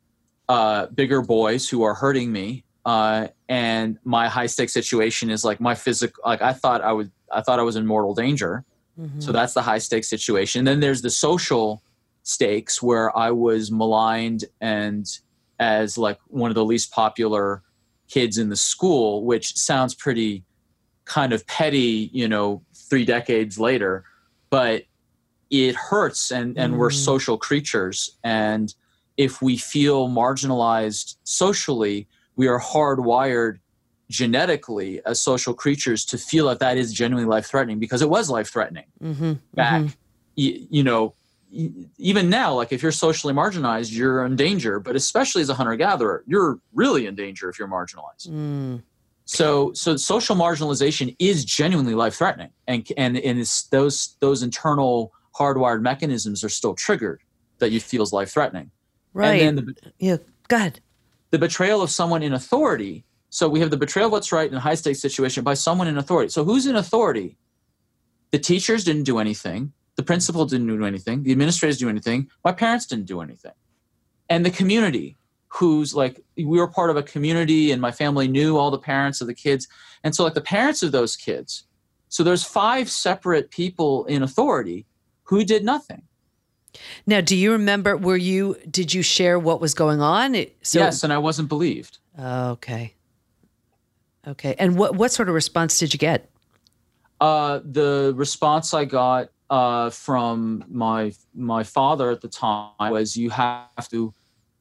uh, 0.48 0.88
bigger 0.88 1.22
boys 1.22 1.70
who 1.70 1.84
are 1.84 1.94
hurting 1.94 2.32
me. 2.32 2.64
Uh, 2.86 3.28
and 3.48 4.00
my 4.04 4.28
high 4.28 4.48
stakes 4.48 4.74
situation 4.74 5.30
is 5.30 5.44
like 5.44 5.60
my 5.60 5.76
physical 5.76 6.24
like 6.26 6.42
I 6.42 6.54
thought 6.54 6.82
I 6.82 6.92
would 6.92 7.12
I 7.32 7.42
thought 7.42 7.60
I 7.60 7.64
was 7.64 7.76
in 7.76 7.86
mortal 7.86 8.16
danger. 8.16 8.64
Mm-hmm. 9.00 9.20
So 9.20 9.32
that's 9.32 9.54
the 9.54 9.62
high 9.62 9.78
stakes 9.78 10.10
situation. 10.10 10.60
And 10.60 10.68
then 10.68 10.80
there's 10.80 11.02
the 11.02 11.10
social 11.10 11.84
stakes 12.24 12.82
where 12.82 13.16
I 13.18 13.32
was 13.32 13.72
maligned 13.72 14.46
and 14.60 15.08
as 15.60 15.98
like 15.98 16.20
one 16.28 16.52
of 16.52 16.56
the 16.56 16.66
least 16.66 16.92
popular 16.92 17.64
kids 18.10 18.38
in 18.38 18.50
the 18.50 18.56
school, 18.56 19.24
which 19.24 19.56
sounds 19.56 19.94
pretty 19.94 20.44
kind 21.06 21.34
of 21.34 21.46
petty, 21.48 22.10
you 22.14 22.28
know, 22.28 22.64
three 22.74 23.06
decades 23.06 23.60
later. 23.60 24.04
But 24.50 24.84
it 25.50 25.76
hurts 25.76 26.32
and 26.32 26.58
and 26.58 26.78
we're 26.78 26.90
Mm. 26.92 27.04
social 27.06 27.38
creatures 27.38 28.18
and 28.24 28.74
if 29.18 29.42
we 29.42 29.58
feel 29.58 30.08
marginalized 30.10 31.16
socially 31.24 32.08
we 32.36 32.48
are 32.48 32.60
hardwired 32.60 33.60
genetically 34.10 35.02
as 35.06 35.22
social 35.22 35.54
creatures 35.54 36.04
to 36.06 36.18
feel 36.18 36.48
that 36.48 36.60
that 36.60 36.78
is 36.78 36.92
genuinely 36.94 37.30
life 37.30 37.46
threatening 37.46 37.80
because 37.80 38.02
it 38.02 38.10
was 38.10 38.30
life 38.30 38.50
threatening 38.50 38.86
Mm-hmm. 39.04 39.34
back 39.54 39.84
y- 40.38 40.66
you 40.70 40.84
know 40.84 41.14
even 41.98 42.30
now 42.30 42.54
like 42.54 42.72
if 42.72 42.82
you're 42.84 42.92
socially 42.92 43.34
marginalized 43.34 43.92
you're 43.92 44.24
in 44.26 44.36
danger 44.36 44.80
but 44.80 44.96
especially 44.96 45.42
as 45.42 45.50
a 45.50 45.54
hunter 45.54 45.76
gatherer 45.76 46.24
you're 46.28 46.60
really 46.74 47.06
in 47.08 47.16
danger 47.16 47.50
if 47.50 47.58
you're 47.60 47.68
marginalized 47.68 48.28
Mm. 48.30 48.84
so 49.26 49.72
so 49.74 49.96
social 49.96 50.36
marginalization 50.36 51.16
is 51.20 51.46
genuinely 51.46 51.94
life 51.96 52.16
threatening 52.16 52.50
and 52.68 52.88
and 52.98 53.18
and 53.18 53.40
it's 53.40 53.64
those 53.70 54.16
those 54.20 54.44
internal 54.44 55.12
hardwired 55.38 55.82
mechanisms 55.82 56.44
are 56.44 56.50
still 56.50 56.74
triggered 56.76 57.22
that 57.60 57.72
you 57.72 57.80
feel 57.80 58.02
is 58.04 58.14
life 58.14 58.30
threatening 58.32 58.72
Right. 59.14 59.42
and 59.42 59.58
then 59.58 59.66
the, 59.66 59.76
yeah. 60.00 60.18
Go 60.48 60.56
ahead. 60.56 60.80
the 61.32 61.40
betrayal 61.40 61.82
of 61.82 61.90
someone 61.90 62.24
in 62.24 62.34
authority. 62.34 63.06
So 63.30 63.48
we 63.50 63.60
have 63.60 63.70
the 63.70 63.78
betrayal 63.78 64.08
of 64.08 64.12
what's 64.12 64.32
right 64.32 64.50
in 64.50 64.56
a 64.56 64.60
high 64.60 64.76
stakes 64.76 65.00
situation 65.00 65.44
by 65.44 65.54
someone 65.56 65.88
in 65.88 65.98
authority. 65.98 66.30
So 66.30 66.44
who's 66.44 66.66
in 66.66 66.76
authority? 66.76 67.38
The 68.32 68.40
teachers 68.40 68.84
didn't 68.84 69.04
do 69.04 69.20
anything. 69.20 69.74
The 69.96 70.04
principal 70.04 70.46
didn't 70.46 70.68
do 70.68 70.84
anything. 70.86 71.24
The 71.24 71.32
administrators 71.32 71.78
didn't 71.78 71.88
do 71.88 71.90
anything. 71.90 72.30
My 72.44 72.52
parents 72.52 72.86
didn't 72.86 73.06
do 73.06 73.22
anything. 73.22 73.52
And 74.30 74.46
the 74.46 74.52
community 74.52 75.18
who's 75.48 75.94
like 75.96 76.22
we 76.38 76.46
were 76.46 76.68
part 76.68 76.90
of 76.92 76.96
a 76.98 77.04
community 77.04 77.72
and 77.72 77.82
my 77.82 77.92
family 77.92 78.28
knew 78.28 78.58
all 78.58 78.70
the 78.72 78.78
parents 78.80 79.22
of 79.22 79.28
the 79.28 79.34
kids. 79.34 79.68
And 80.04 80.16
so 80.16 80.24
like 80.24 80.36
the 80.36 80.42
parents 80.42 80.84
of 80.84 80.92
those 80.92 81.16
kids 81.16 81.66
so 82.10 82.24
there's 82.24 82.44
five 82.44 82.90
separate 82.90 83.52
people 83.52 84.06
in 84.06 84.24
authority 84.24 84.86
who 85.30 85.44
did 85.44 85.64
nothing 85.64 86.04
Now, 87.08 87.22
do 87.22 87.36
you 87.36 87.52
remember? 87.52 87.98
Were 87.98 88.16
you? 88.18 88.56
Did 88.70 88.94
you 88.94 89.02
share 89.02 89.40
what 89.40 89.60
was 89.60 89.74
going 89.74 90.02
on? 90.02 90.36
It- 90.36 90.56
So, 90.62 90.80
yes 90.80 91.04
and 91.04 91.12
i 91.12 91.18
wasn't 91.18 91.50
believed 91.50 91.98
Okay. 92.20 92.94
Okay. 94.28 94.54
And 94.60 94.78
what 94.78 94.96
what 94.96 95.12
sort 95.12 95.30
of 95.30 95.36
response 95.36 95.80
did 95.80 95.94
you 95.94 96.00
get? 96.00 96.30
Uh, 97.22 97.60
the 97.64 98.14
response 98.16 98.74
I 98.74 98.86
got 98.86 99.30
uh, 99.50 99.90
from 99.90 100.64
my 100.70 101.14
my 101.34 101.64
father 101.64 102.12
at 102.12 102.22
the 102.22 102.28
time 102.28 102.92
was, 102.92 103.16
"You 103.16 103.30
have 103.32 103.88
to 103.92 104.14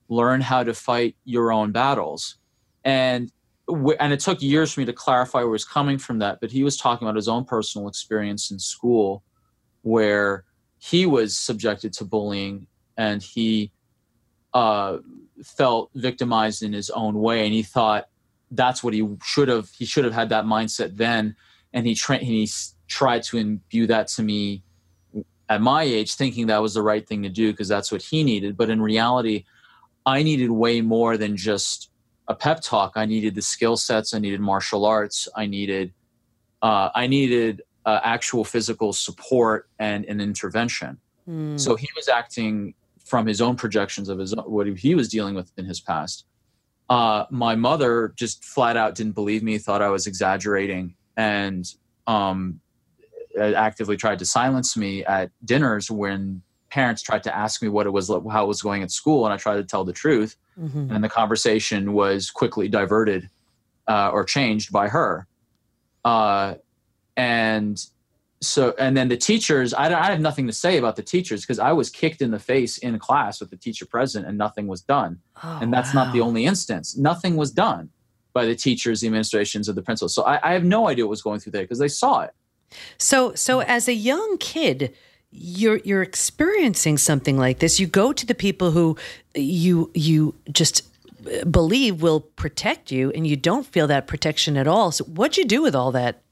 learn 0.09 0.41
how 0.41 0.63
to 0.65 0.73
fight 0.75 1.17
your 1.25 1.51
own 1.53 1.73
battles," 1.73 2.37
and 2.85 3.31
w- 3.69 3.97
and 4.01 4.13
it 4.13 4.21
took 4.21 4.41
years 4.41 4.73
for 4.73 4.81
me 4.81 4.87
to 4.87 4.93
clarify 4.93 5.39
where 5.39 5.49
he 5.49 5.59
was 5.61 5.65
coming 5.65 5.99
from 5.99 6.19
that. 6.21 6.39
But 6.41 6.51
he 6.53 6.63
was 6.63 6.77
talking 6.77 7.07
about 7.07 7.17
his 7.17 7.29
own 7.29 7.45
personal 7.45 7.89
experience 7.89 8.51
in 8.53 8.59
school, 8.61 9.23
where 9.83 10.45
he 10.79 11.07
was 11.07 11.37
subjected 11.37 11.93
to 11.95 12.05
bullying 12.05 12.67
and 12.97 13.23
he 13.23 13.73
uh, 14.55 14.99
felt 15.43 15.91
victimized 15.95 16.63
in 16.63 16.73
his 16.73 16.91
own 16.91 17.21
way, 17.21 17.45
and 17.45 17.55
he 17.55 17.63
thought 17.63 18.09
that's 18.51 18.83
what 18.83 18.95
he 18.95 19.07
should 19.25 19.49
have. 19.49 19.71
He 19.71 19.85
should 19.85 20.05
have 20.05 20.15
had 20.15 20.31
that 20.31 20.45
mindset 20.45 20.97
then. 20.97 21.37
And 21.73 21.87
he 21.87 21.95
tra- 21.95 22.19
he 22.19 22.49
tried 22.89 23.23
to 23.25 23.37
imbue 23.37 23.87
that 23.87 24.09
to 24.09 24.23
me 24.23 24.63
at 25.49 25.61
my 25.61 25.83
age 25.83 26.15
thinking 26.15 26.47
that 26.47 26.63
was 26.63 26.75
the 26.75 26.83
right 26.83 27.07
thing 27.07 27.23
to 27.23 27.29
do 27.29 27.53
because 27.53 27.69
that's 27.69 27.93
what 27.93 28.03
he 28.03 28.25
needed. 28.25 28.57
But 28.57 28.71
in 28.71 28.81
reality 28.83 29.45
i 30.07 30.23
needed 30.23 30.51
way 30.51 30.81
more 30.81 31.19
than 31.19 31.37
just 31.37 31.91
a 32.29 32.35
pep 32.35 32.63
talk. 32.63 32.93
I 32.97 33.05
needed 33.05 33.35
the 33.35 33.43
skill 33.43 33.77
sets. 33.77 34.15
I 34.15 34.19
needed 34.19 34.41
martial 34.41 34.87
arts. 34.87 35.29
I 35.37 35.47
needed 35.47 35.93
uh, 36.63 36.89
i 36.95 37.07
needed 37.07 37.63
uh, 37.87 38.01
actual 38.03 38.45
physical 38.45 38.93
support 38.93 39.69
and 39.79 40.05
an 40.07 40.21
intervention 40.21 40.99
Hmm. 41.27 41.57
so 41.59 41.77
he 41.77 41.89
was 41.95 42.09
acting 42.09 42.73
from 43.05 43.27
his 43.27 43.41
own 43.43 43.55
projections 43.55 44.09
of 44.09 44.19
his 44.19 44.35
what 44.47 44.67
he 44.67 44.95
was 44.95 45.09
dealing 45.11 45.35
with 45.35 45.53
in 45.59 45.67
his 45.67 45.79
past. 45.81 46.25
Uh, 46.89 47.25
my 47.31 47.55
mother 47.55 48.15
just 48.17 48.45
flat 48.45 48.79
out 48.79 48.95
didn't 48.95 49.13
believe 49.15 49.43
me, 49.43 49.59
thought 49.59 49.83
I 49.83 49.91
was 49.91 50.07
exaggerating, 50.07 50.95
and 51.19 51.71
um, 52.07 52.61
actively 53.39 53.97
tried 53.97 54.19
to 54.21 54.25
silence 54.25 54.75
me 54.77 55.05
at 55.05 55.31
dinners 55.45 55.91
when 55.91 56.41
parents 56.71 57.03
tried 57.03 57.23
to 57.25 57.35
ask 57.37 57.63
me 57.63 57.69
what 57.69 57.87
it 57.87 57.91
was, 57.91 58.09
how 58.09 58.45
it 58.45 58.49
was 58.49 58.63
going 58.63 58.83
at 58.83 58.91
school, 58.91 59.25
and 59.27 59.33
I 59.33 59.37
tried 59.37 59.57
to 59.57 59.65
tell 59.65 59.85
the 59.85 59.93
truth, 59.93 60.37
Mhm. 60.59 60.91
and 60.95 61.05
the 61.05 61.09
conversation 61.11 61.93
was 61.93 62.31
quickly 62.31 62.69
diverted 62.69 63.29
uh, 63.87 64.11
or 64.13 64.25
changed 64.25 64.73
by 64.73 64.89
her. 64.89 65.27
Uh, 66.05 66.55
and 67.19 67.85
so, 68.41 68.75
and 68.79 68.97
then 68.97 69.09
the 69.09 69.17
teachers, 69.17 69.75
I, 69.75 69.87
I 69.87 70.11
have 70.11 70.21
nothing 70.21 70.47
to 70.47 70.53
say 70.53 70.79
about 70.79 70.95
the 70.95 71.03
teachers 71.03 71.43
because 71.43 71.59
I 71.59 71.73
was 71.73 71.91
kicked 71.91 72.23
in 72.23 72.31
the 72.31 72.39
face 72.39 72.79
in 72.79 72.97
class 73.01 73.41
with 73.41 73.51
the 73.51 73.57
teacher 73.57 73.85
present 73.85 74.27
and 74.27 74.39
nothing 74.39 74.69
was 74.69 74.81
done. 74.81 75.19
Oh, 75.43 75.59
and 75.61 75.73
that's 75.73 75.93
not 75.93 76.13
the 76.13 76.21
only 76.21 76.47
instance. 76.47 76.97
Nothing 76.97 77.37
was 77.37 77.51
done 77.51 77.91
by 78.33 78.45
the 78.45 78.55
teachers, 78.55 79.01
the 79.01 79.09
administrations, 79.09 79.69
of 79.69 79.75
the 79.75 79.83
principals. 79.83 80.15
So 80.15 80.23
I, 80.23 80.51
I 80.51 80.53
have 80.53 80.63
no 80.63 80.87
idea 80.87 81.05
what 81.05 81.11
was 81.11 81.23
going 81.23 81.41
through 81.41 81.53
there 81.53 81.63
because 81.63 81.81
they 81.81 81.89
saw 81.89 82.21
it. 82.21 82.31
So, 82.97 83.35
so 83.35 83.61
as 83.61 83.89
a 83.89 83.95
young 83.95 84.39
kid, 84.39 84.95
you're 85.31 85.79
you're 85.79 86.03
experiencing 86.03 86.97
something 86.97 87.37
like 87.37 87.59
this. 87.59 87.81
You 87.81 87.87
go 87.87 88.13
to 88.13 88.25
the 88.25 88.35
people 88.35 88.71
who 88.71 88.97
you 89.35 89.91
you 89.95 90.37
just 90.51 90.89
believe 91.51 92.01
will 92.01 92.21
protect 92.21 92.91
you, 92.91 93.11
and 93.11 93.27
you 93.27 93.37
don't 93.37 93.67
feel 93.67 93.87
that 93.89 94.07
protection 94.07 94.57
at 94.57 94.67
all. 94.67 94.93
So, 94.93 95.05
what'd 95.05 95.37
you 95.37 95.45
do 95.45 95.61
with 95.61 95.75
all 95.75 95.93
that? 95.93 96.23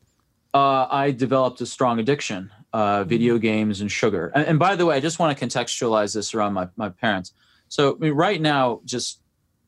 Uh, 0.56 0.88
I 0.90 1.10
developed 1.10 1.60
a 1.60 1.66
strong 1.66 1.98
addiction, 1.98 2.50
uh, 2.72 3.04
video 3.04 3.36
games 3.36 3.82
and 3.82 3.92
sugar. 3.92 4.32
And, 4.34 4.46
and 4.46 4.58
by 4.58 4.74
the 4.74 4.86
way, 4.86 4.96
I 4.96 5.00
just 5.00 5.18
want 5.18 5.36
to 5.36 5.46
contextualize 5.46 6.14
this 6.14 6.32
around 6.32 6.54
my, 6.54 6.68
my 6.76 6.88
parents. 6.88 7.34
So 7.68 7.94
I 7.94 7.98
mean, 7.98 8.14
right 8.14 8.40
now, 8.40 8.80
just 8.86 9.20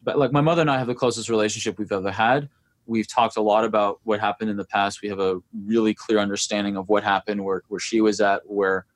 but 0.02 0.18
like 0.18 0.32
my 0.32 0.40
mother 0.40 0.62
and 0.62 0.70
I 0.70 0.78
have 0.78 0.86
the 0.86 0.94
closest 0.94 1.28
relationship 1.28 1.78
we've 1.78 1.92
ever 1.92 2.10
had. 2.10 2.48
We've 2.86 3.06
talked 3.06 3.36
a 3.36 3.42
lot 3.42 3.64
about 3.66 4.00
what 4.04 4.18
happened 4.18 4.48
in 4.48 4.56
the 4.56 4.64
past. 4.64 5.02
We 5.02 5.10
have 5.10 5.20
a 5.20 5.40
really 5.66 5.92
clear 5.92 6.20
understanding 6.20 6.78
of 6.78 6.88
what 6.88 7.04
happened, 7.04 7.44
where 7.44 7.62
where 7.68 7.80
she 7.80 8.00
was 8.00 8.18
at, 8.22 8.40
where, 8.46 8.86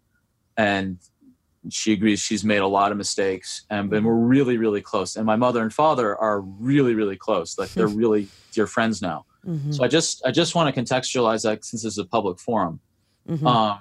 and 0.57 0.97
she 1.69 1.93
agrees 1.93 2.21
she's 2.21 2.43
made 2.43 2.61
a 2.61 2.67
lot 2.67 2.91
of 2.91 2.97
mistakes, 2.97 3.67
and, 3.69 3.93
and 3.93 4.07
we're 4.07 4.15
really 4.15 4.57
really 4.57 4.81
close. 4.81 5.17
And 5.17 5.27
my 5.27 5.37
mother 5.37 5.61
and 5.61 5.75
father 5.75 6.17
are 6.17 6.41
really 6.41 6.95
really 6.95 7.17
close. 7.17 7.59
Like 7.59 7.71
they're 7.73 7.87
really 8.03 8.29
dear 8.53 8.67
friends 8.67 9.03
now. 9.03 9.27
Mhm. 9.47 9.75
So 9.75 9.83
I 9.85 9.89
just 9.89 10.23
I 10.25 10.31
just 10.31 10.55
want 10.55 10.73
to 10.75 10.81
contextualize 10.83 11.43
that 11.43 11.65
since 11.65 11.83
this 11.83 11.93
is 11.95 11.99
a 11.99 12.05
public 12.05 12.39
forum. 12.39 12.81
Mhm. 13.29 13.47
Um, 13.47 13.79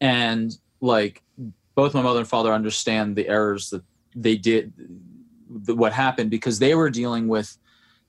and 0.00 0.56
like 0.80 1.22
both 1.74 1.94
my 1.94 2.02
mother 2.02 2.20
and 2.20 2.28
father 2.28 2.52
understand 2.52 3.16
the 3.16 3.28
errors 3.28 3.70
that 3.70 3.82
they 4.14 4.36
did, 4.36 4.72
the, 5.48 5.74
what 5.74 5.92
happened 5.92 6.30
because 6.30 6.58
they 6.58 6.74
were 6.74 6.90
dealing 6.90 7.28
with 7.28 7.56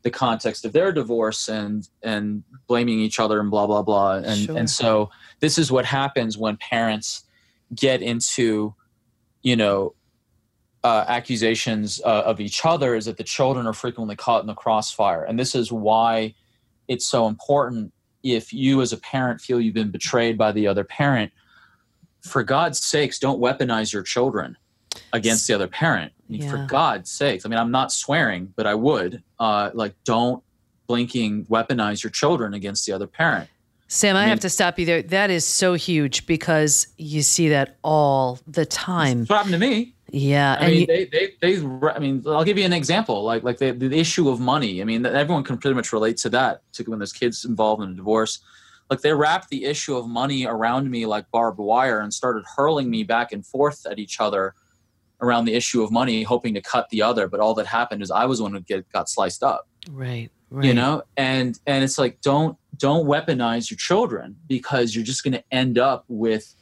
the 0.01 0.09
context 0.09 0.65
of 0.65 0.71
their 0.73 0.91
divorce 0.91 1.47
and 1.49 1.87
and 2.03 2.43
blaming 2.67 2.99
each 2.99 3.19
other 3.19 3.39
and 3.39 3.49
blah 3.51 3.67
blah 3.67 3.81
blah. 3.81 4.15
And 4.17 4.39
Sure. 4.45 4.57
and 4.57 4.69
so 4.69 5.09
this 5.39 5.57
is 5.57 5.71
what 5.71 5.85
happens 5.85 6.37
when 6.37 6.57
parents 6.57 7.23
get 7.75 8.01
into, 8.01 8.75
you 9.43 9.55
know. 9.55 9.93
Uh, 10.81 11.03
accusations 11.09 11.99
uh, 12.05 12.23
of 12.25 12.39
each 12.39 12.65
other 12.65 12.95
is 12.95 13.03
that 13.03 13.17
the 13.17 13.23
children 13.23 13.67
are 13.67 13.73
frequently 13.73 14.15
caught 14.15 14.39
in 14.39 14.47
the 14.47 14.53
crossfire, 14.53 15.25
and 15.25 15.37
this 15.37 15.53
is 15.53 15.73
why 15.73 16.33
it's 16.89 17.07
so 17.07 17.27
important 17.27 17.93
if 18.23 18.51
you 18.51 18.81
as 18.81 18.91
a 18.91 18.97
parent 18.97 19.39
feel 19.39 19.61
you've 19.61 19.73
been 19.73 19.91
betrayed 19.91 20.37
by 20.37 20.51
the 20.51 20.67
other 20.67 20.83
parent 20.83 21.31
for 22.21 22.43
god's 22.43 22.83
sakes 22.83 23.17
don't 23.17 23.39
weaponize 23.39 23.93
your 23.93 24.03
children 24.03 24.57
against 25.13 25.47
the 25.47 25.53
other 25.53 25.67
parent. 25.67 26.11
I 26.27 26.31
mean, 26.31 26.49
for 26.49 26.65
god's 26.65 27.09
sakes. 27.09 27.45
I 27.45 27.49
mean 27.49 27.59
i'm 27.59 27.71
not 27.71 27.93
swearing 27.93 28.51
but 28.57 28.67
i 28.67 28.75
would 28.75 29.23
uh, 29.39 29.69
like 29.73 29.95
don't 30.03 30.43
blinking 30.87 31.45
weaponize 31.45 32.03
your 32.03 32.09
children 32.09 32.53
against 32.53 32.85
the 32.85 32.91
other 32.91 33.07
parent. 33.07 33.47
Sam, 33.87 34.15
I, 34.15 34.19
I 34.19 34.23
mean- 34.23 34.29
have 34.29 34.39
to 34.41 34.49
stop 34.49 34.77
you 34.77 34.85
there. 34.85 35.01
That 35.01 35.29
is 35.29 35.45
so 35.45 35.75
huge 35.75 36.25
because 36.25 36.87
you 36.97 37.21
see 37.21 37.49
that 37.49 37.77
all 37.83 38.39
the 38.47 38.65
time. 38.65 39.19
that's 39.19 39.29
what 39.29 39.37
happened 39.37 39.53
to 39.53 39.59
me 39.59 39.95
Yeah, 40.11 40.57
I 40.59 40.63
and 40.63 40.71
mean, 40.71 40.79
you, 40.81 40.87
they, 40.87 41.05
they, 41.05 41.33
they, 41.41 41.65
I 41.89 41.99
mean, 41.99 42.23
I'll 42.27 42.43
give 42.43 42.57
you 42.57 42.65
an 42.65 42.73
example. 42.73 43.23
Like, 43.23 43.43
like 43.43 43.57
the, 43.57 43.71
the 43.71 43.97
issue 43.97 44.29
of 44.29 44.39
money. 44.39 44.81
I 44.81 44.85
mean, 44.85 45.05
everyone 45.05 45.43
can 45.43 45.57
pretty 45.57 45.75
much 45.75 45.93
relate 45.93 46.17
to 46.17 46.29
that, 46.29 46.61
particularly 46.67 46.93
when 46.93 46.99
there's 46.99 47.13
kids 47.13 47.45
involved 47.45 47.83
in 47.83 47.91
a 47.91 47.93
divorce. 47.93 48.39
Like, 48.89 49.01
they 49.01 49.13
wrapped 49.13 49.49
the 49.49 49.65
issue 49.65 49.95
of 49.95 50.07
money 50.07 50.45
around 50.45 50.89
me 50.89 51.05
like 51.05 51.29
barbed 51.31 51.59
wire 51.59 51.99
and 51.99 52.13
started 52.13 52.43
hurling 52.55 52.89
me 52.89 53.03
back 53.03 53.31
and 53.31 53.45
forth 53.45 53.85
at 53.85 53.99
each 53.99 54.19
other 54.19 54.55
around 55.21 55.45
the 55.45 55.53
issue 55.53 55.83
of 55.83 55.91
money, 55.91 56.23
hoping 56.23 56.53
to 56.53 56.61
cut 56.61 56.89
the 56.89 57.01
other. 57.01 57.27
But 57.27 57.39
all 57.39 57.53
that 57.55 57.67
happened 57.67 58.01
is 58.01 58.11
I 58.11 58.25
was 58.25 58.39
the 58.39 58.43
one 58.43 58.53
who 58.53 58.61
get 58.61 58.89
got 58.91 59.09
sliced 59.09 59.43
up. 59.43 59.67
right, 59.91 60.31
right. 60.49 60.65
You 60.65 60.73
know, 60.73 61.03
and 61.17 61.59
and 61.65 61.83
it's 61.83 61.97
like 61.97 62.21
don't 62.21 62.57
don't 62.77 63.05
weaponize 63.05 63.69
your 63.69 63.77
children 63.77 64.37
because 64.47 64.95
you're 64.95 65.03
just 65.03 65.23
going 65.23 65.33
to 65.33 65.43
end 65.51 65.77
up 65.77 66.05
with 66.07 66.55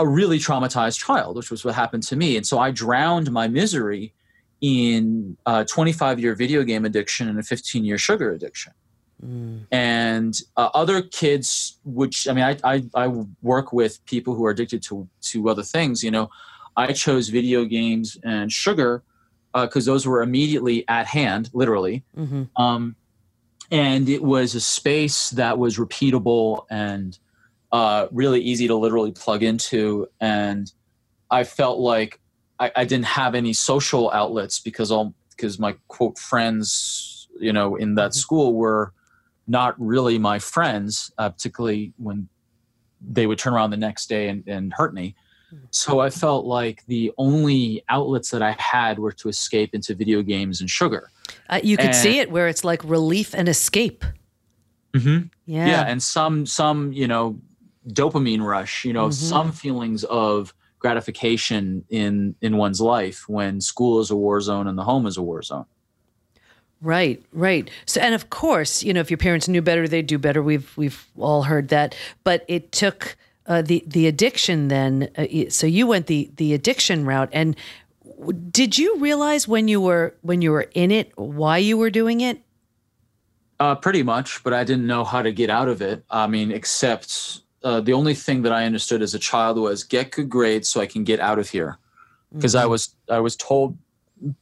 a 0.00 0.06
really 0.06 0.38
traumatized 0.38 0.98
child, 0.98 1.36
which 1.36 1.50
was 1.50 1.64
what 1.64 1.74
happened 1.74 2.02
to 2.04 2.16
me. 2.16 2.36
And 2.36 2.46
so 2.46 2.58
I 2.58 2.70
drowned 2.70 3.30
my 3.30 3.48
misery 3.48 4.14
in 4.60 5.36
a 5.46 5.64
25 5.64 6.18
year 6.18 6.34
video 6.34 6.62
game 6.62 6.84
addiction 6.84 7.28
and 7.28 7.38
a 7.38 7.42
15 7.42 7.84
year 7.84 7.98
sugar 7.98 8.32
addiction. 8.32 8.72
Mm. 9.24 9.66
And 9.70 10.40
uh, 10.56 10.70
other 10.72 11.02
kids, 11.02 11.78
which 11.84 12.26
I 12.26 12.32
mean, 12.32 12.44
I, 12.44 12.56
I, 12.64 12.82
I 12.94 13.08
work 13.42 13.72
with 13.72 14.02
people 14.06 14.34
who 14.34 14.44
are 14.46 14.50
addicted 14.50 14.82
to 14.84 15.06
to 15.22 15.48
other 15.50 15.62
things. 15.62 16.02
You 16.02 16.10
know, 16.10 16.30
I 16.76 16.92
chose 16.92 17.28
video 17.28 17.64
games 17.64 18.16
and 18.24 18.50
sugar 18.50 19.02
because 19.52 19.86
uh, 19.86 19.92
those 19.92 20.06
were 20.06 20.22
immediately 20.22 20.88
at 20.88 21.06
hand, 21.06 21.50
literally. 21.52 22.02
Mm-hmm. 22.16 22.44
Um, 22.62 22.96
and 23.70 24.08
it 24.08 24.22
was 24.22 24.54
a 24.54 24.60
space 24.60 25.30
that 25.30 25.58
was 25.58 25.76
repeatable 25.76 26.64
and 26.70 27.18
uh, 27.72 28.08
really 28.10 28.40
easy 28.40 28.66
to 28.68 28.74
literally 28.74 29.12
plug 29.12 29.42
into. 29.42 30.08
And 30.20 30.72
I 31.30 31.44
felt 31.44 31.78
like 31.78 32.20
I, 32.58 32.70
I 32.76 32.84
didn't 32.84 33.06
have 33.06 33.34
any 33.34 33.52
social 33.52 34.10
outlets 34.12 34.60
because 34.60 34.90
all 34.90 35.14
because 35.30 35.58
my 35.58 35.74
quote 35.88 36.18
friends, 36.18 37.28
you 37.38 37.52
know, 37.52 37.76
in 37.76 37.94
that 37.94 38.10
mm-hmm. 38.10 38.18
school 38.18 38.54
were 38.54 38.92
not 39.46 39.74
really 39.78 40.18
my 40.18 40.38
friends, 40.38 41.10
uh, 41.18 41.30
particularly 41.30 41.92
when 41.96 42.28
they 43.00 43.26
would 43.26 43.38
turn 43.38 43.54
around 43.54 43.70
the 43.70 43.76
next 43.76 44.08
day 44.08 44.28
and, 44.28 44.46
and 44.46 44.72
hurt 44.74 44.92
me. 44.92 45.14
Mm-hmm. 45.52 45.64
So 45.70 46.00
I 46.00 46.10
felt 46.10 46.44
like 46.44 46.84
the 46.86 47.12
only 47.16 47.82
outlets 47.88 48.30
that 48.30 48.42
I 48.42 48.54
had 48.58 48.98
were 48.98 49.12
to 49.12 49.28
escape 49.28 49.74
into 49.74 49.94
video 49.94 50.22
games 50.22 50.60
and 50.60 50.68
sugar. 50.68 51.10
Uh, 51.48 51.60
you 51.64 51.76
could 51.76 51.86
and, 51.86 51.96
see 51.96 52.18
it 52.18 52.30
where 52.30 52.48
it's 52.48 52.64
like 52.64 52.84
relief 52.84 53.34
and 53.34 53.48
escape. 53.48 54.04
Mm-hmm. 54.92 55.28
Yeah. 55.46 55.66
Yeah. 55.66 55.84
And 55.86 56.02
some, 56.02 56.46
some, 56.46 56.92
you 56.92 57.08
know, 57.08 57.40
dopamine 57.88 58.42
rush, 58.42 58.84
you 58.84 58.92
know, 58.92 59.06
mm-hmm. 59.06 59.12
some 59.12 59.52
feelings 59.52 60.04
of 60.04 60.54
gratification 60.78 61.84
in, 61.88 62.34
in 62.40 62.56
one's 62.56 62.80
life 62.80 63.28
when 63.28 63.60
school 63.60 64.00
is 64.00 64.10
a 64.10 64.16
war 64.16 64.40
zone 64.40 64.66
and 64.66 64.78
the 64.78 64.84
home 64.84 65.06
is 65.06 65.16
a 65.16 65.22
war 65.22 65.42
zone. 65.42 65.66
Right, 66.82 67.22
right. 67.32 67.70
So, 67.84 68.00
and 68.00 68.14
of 68.14 68.30
course, 68.30 68.82
you 68.82 68.94
know, 68.94 69.00
if 69.00 69.10
your 69.10 69.18
parents 69.18 69.48
knew 69.48 69.60
better, 69.60 69.86
they'd 69.86 70.06
do 70.06 70.18
better. 70.18 70.42
We've 70.42 70.74
we've 70.78 71.06
all 71.18 71.42
heard 71.42 71.68
that. 71.68 71.94
But 72.24 72.44
it 72.48 72.72
took 72.72 73.16
uh, 73.44 73.60
the 73.60 73.84
the 73.86 74.06
addiction. 74.06 74.68
Then, 74.68 75.10
uh, 75.18 75.50
so 75.50 75.66
you 75.66 75.86
went 75.86 76.06
the 76.06 76.30
the 76.36 76.54
addiction 76.54 77.04
route. 77.04 77.28
And 77.32 77.54
did 78.50 78.78
you 78.78 78.98
realize 78.98 79.46
when 79.46 79.68
you 79.68 79.78
were 79.78 80.14
when 80.22 80.40
you 80.40 80.52
were 80.52 80.70
in 80.74 80.90
it 80.90 81.12
why 81.18 81.58
you 81.58 81.76
were 81.76 81.90
doing 81.90 82.22
it? 82.22 82.40
Uh, 83.58 83.74
pretty 83.74 84.02
much, 84.02 84.42
but 84.42 84.54
I 84.54 84.64
didn't 84.64 84.86
know 84.86 85.04
how 85.04 85.20
to 85.20 85.32
get 85.32 85.50
out 85.50 85.68
of 85.68 85.82
it. 85.82 86.02
I 86.10 86.26
mean, 86.28 86.50
except 86.50 87.42
uh, 87.62 87.80
the 87.80 87.92
only 87.92 88.14
thing 88.14 88.42
that 88.42 88.52
I 88.52 88.64
understood 88.64 89.02
as 89.02 89.14
a 89.14 89.18
child 89.18 89.58
was 89.58 89.84
get 89.84 90.10
good 90.12 90.28
grades 90.28 90.68
so 90.68 90.80
I 90.80 90.86
can 90.86 91.04
get 91.04 91.20
out 91.20 91.38
of 91.38 91.48
here. 91.48 91.78
Because 92.32 92.54
mm-hmm. 92.54 92.64
I 92.64 92.66
was 92.66 92.94
I 93.10 93.20
was 93.20 93.36
told 93.36 93.76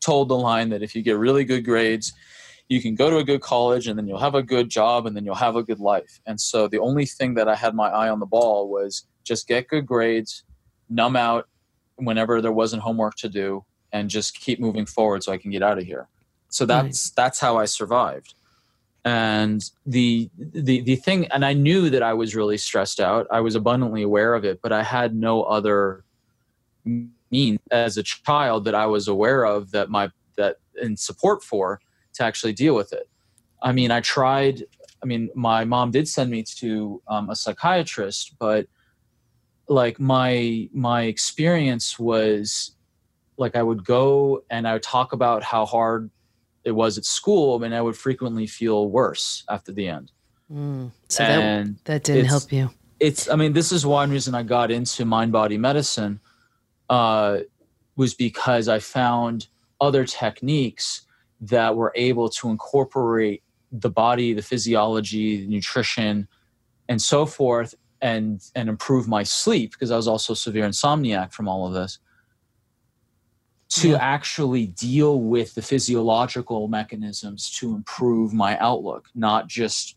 told 0.01 0.29
the 0.29 0.37
line 0.37 0.69
that 0.71 0.83
if 0.83 0.95
you 0.95 1.03
get 1.03 1.17
really 1.17 1.45
good 1.45 1.65
grades, 1.65 2.13
you 2.69 2.83
can 2.83 2.95
go 2.95 3.09
to 3.11 3.17
a 3.17 3.25
good 3.25 3.41
college 3.41 3.87
and 3.87 3.99
then 3.99 4.07
you'll 4.07 4.19
have 4.19 4.35
a 4.35 4.43
good 4.43 4.69
job 4.69 5.07
and 5.07 5.17
then 5.17 5.25
you'll 5.25 5.35
have 5.35 5.57
a 5.57 5.63
good 5.63 5.81
life. 5.81 6.21
And 6.27 6.41
so 6.41 6.69
the 6.69 6.79
only 6.79 7.07
thing 7.07 7.35
that 7.35 7.49
I 7.49 7.55
had 7.55 7.75
my 7.75 7.89
eye 7.89 8.11
on 8.11 8.21
the 8.21 8.27
ball 8.27 8.69
was 8.69 9.07
just 9.25 9.49
get 9.49 9.69
good 9.69 9.87
grades, 9.87 10.45
numb 10.89 11.17
out 11.17 11.49
whenever 11.97 12.43
there 12.43 12.53
wasn't 12.53 12.83
homework 12.83 13.17
to 13.17 13.29
do, 13.29 13.65
and 13.93 14.11
just 14.11 14.39
keep 14.39 14.61
moving 14.61 14.87
forward 14.87 15.25
so 15.25 15.33
I 15.33 15.39
can 15.39 15.51
get 15.51 15.63
out 15.63 15.79
of 15.79 15.85
here. 15.85 16.09
So 16.51 16.67
that's 16.67 17.11
that's 17.11 17.41
how 17.41 17.57
I 17.57 17.65
survived. 17.65 18.35
And 19.09 19.65
the 19.87 20.29
the 20.37 20.83
the 20.83 20.97
thing 20.97 21.27
and 21.29 21.43
I 21.43 21.55
knew 21.55 21.89
that 21.89 22.03
I 22.03 22.13
was 22.13 22.35
really 22.35 22.59
stressed 22.59 23.01
out. 23.01 23.27
I 23.31 23.41
was 23.41 23.55
abundantly 23.55 24.03
aware 24.03 24.35
of 24.35 24.45
it, 24.45 24.61
but 24.61 24.71
I 24.71 24.83
had 24.83 25.15
no 25.15 25.45
other 25.45 26.05
mean 27.31 27.59
as 27.71 27.97
a 27.97 28.03
child 28.03 28.67
that 28.67 28.75
I 28.75 28.85
was 28.85 29.09
aware 29.09 29.47
of 29.47 29.71
that 29.71 29.89
my 29.89 30.11
that 30.37 30.57
in 30.83 30.95
support 30.99 31.43
for 31.43 31.81
to 32.15 32.23
actually 32.23 32.53
deal 32.53 32.75
with 32.75 32.93
it. 32.93 33.09
I 33.63 33.73
mean, 33.73 33.91
I 33.91 34.01
tried. 34.03 34.65
I 35.03 35.07
mean, 35.07 35.31
my 35.35 35.65
mom 35.65 35.91
did 35.91 36.07
send 36.07 36.31
me 36.31 36.43
to 36.59 37.01
um, 37.09 37.31
a 37.31 37.37
psychiatrist, 37.37 38.35
but 38.39 38.67
like 39.69 39.99
my 39.99 40.69
my 40.75 41.03
experience 41.05 41.99
was 41.99 42.73
like 43.39 43.57
I 43.57 43.63
would 43.63 43.87
go 43.87 44.43
and 44.51 44.69
I 44.69 44.75
would 44.75 44.83
talk 44.83 45.15
about 45.15 45.43
how 45.43 45.65
hard 45.65 46.11
it 46.65 46.73
was 46.73 46.99
at 46.99 47.05
school, 47.05 47.63
and 47.63 47.75
I 47.75 47.81
would 47.81 47.97
frequently 47.97 48.47
feel 48.47 48.89
worse 48.89 49.45
after 49.49 49.73
the 49.73 49.89
end. 49.89 50.13
Mm, 50.53 50.91
so 51.09 51.25
and 51.25 51.77
that, 51.77 51.85
that 51.85 52.05
didn't 52.05 52.27
help 52.27 52.53
you. 52.53 52.71
It's. 53.01 53.29
I 53.29 53.37
mean, 53.37 53.53
this 53.53 53.73
is 53.73 53.85
one 53.87 54.11
reason 54.11 54.35
I 54.35 54.43
got 54.43 54.71
into 54.71 55.05
mind 55.05 55.33
body 55.33 55.59
medicine 55.59 56.21
uh, 56.91 57.39
was 57.97 58.15
because 58.15 58.69
I 58.69 58.79
found 58.79 59.49
other 59.81 60.05
techniques 60.05 61.03
that 61.41 61.77
were 61.77 61.93
able 61.95 62.29
to 62.29 62.49
incorporate 62.49 63.43
the 63.71 63.91
body, 63.91 64.33
the 64.33 64.43
physiology, 64.43 65.45
the 65.45 65.47
nutrition, 65.47 66.27
and 66.89 67.01
so 67.01 67.27
forth, 67.27 67.75
and 68.01 68.43
and 68.55 68.69
improve 68.69 69.07
my 69.07 69.23
sleep 69.23 69.73
because 69.73 69.91
I 69.91 69.97
was 69.97 70.09
also 70.09 70.35
severe 70.35 70.67
insomniac 70.67 71.33
from 71.33 71.49
all 71.49 71.67
of 71.67 71.75
this. 71.75 71.99
To 73.71 73.91
yeah. 73.91 73.99
actually 74.01 74.69
deal 74.69 75.21
with 75.21 75.55
the 75.55 75.61
physiological 75.61 76.69
mechanisms 76.69 77.51
to 77.59 77.75
improve 77.75 78.33
my 78.33 78.57
outlook, 78.59 79.09
not 79.15 79.47
just 79.47 79.97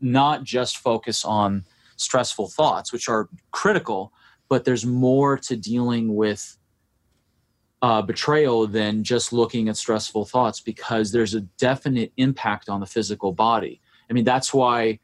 not 0.00 0.44
just 0.44 0.76
focus 0.76 1.24
on 1.24 1.64
stressful 1.96 2.48
thoughts, 2.48 2.92
which 2.92 3.08
are 3.08 3.28
critical, 3.50 4.12
but 4.48 4.64
there's 4.64 4.86
more 4.86 5.36
to 5.38 5.56
dealing 5.56 6.14
with 6.14 6.56
uh, 7.82 8.02
betrayal 8.02 8.66
than 8.66 9.04
just 9.04 9.32
looking 9.32 9.68
at 9.68 9.76
stressful 9.76 10.24
thoughts 10.24 10.60
because 10.60 11.12
there's 11.12 11.34
a 11.34 11.40
definite 11.40 12.12
impact 12.16 12.68
on 12.68 12.80
the 12.80 12.86
physical 12.86 13.32
body. 13.32 13.80
I 14.10 14.12
mean, 14.12 14.24
that's 14.24 14.52
why. 14.52 14.98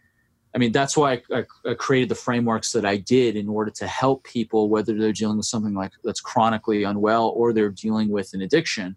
I 0.55 0.59
mean, 0.59 0.71
that's 0.71 0.97
why 0.97 1.21
I, 1.33 1.45
I, 1.65 1.75
created 1.75 2.09
the 2.09 2.15
frameworks 2.15 2.71
that 2.73 2.85
I 2.85 2.97
did 2.97 3.35
in 3.35 3.49
order 3.49 3.73
to 3.73 3.89
help 3.89 4.23
people, 4.23 4.69
whether 4.69 4.97
they're 4.97 5.13
dealing 5.13 5.37
with 5.37 5.47
something 5.47 5.75
like 5.75 5.91
that's 6.05 6.21
chronically 6.21 6.85
unwell 6.85 7.33
or 7.37 7.53
they're 7.53 7.71
dealing 7.71 8.09
with 8.09 8.33
an 8.35 8.43
addiction. 8.43 8.95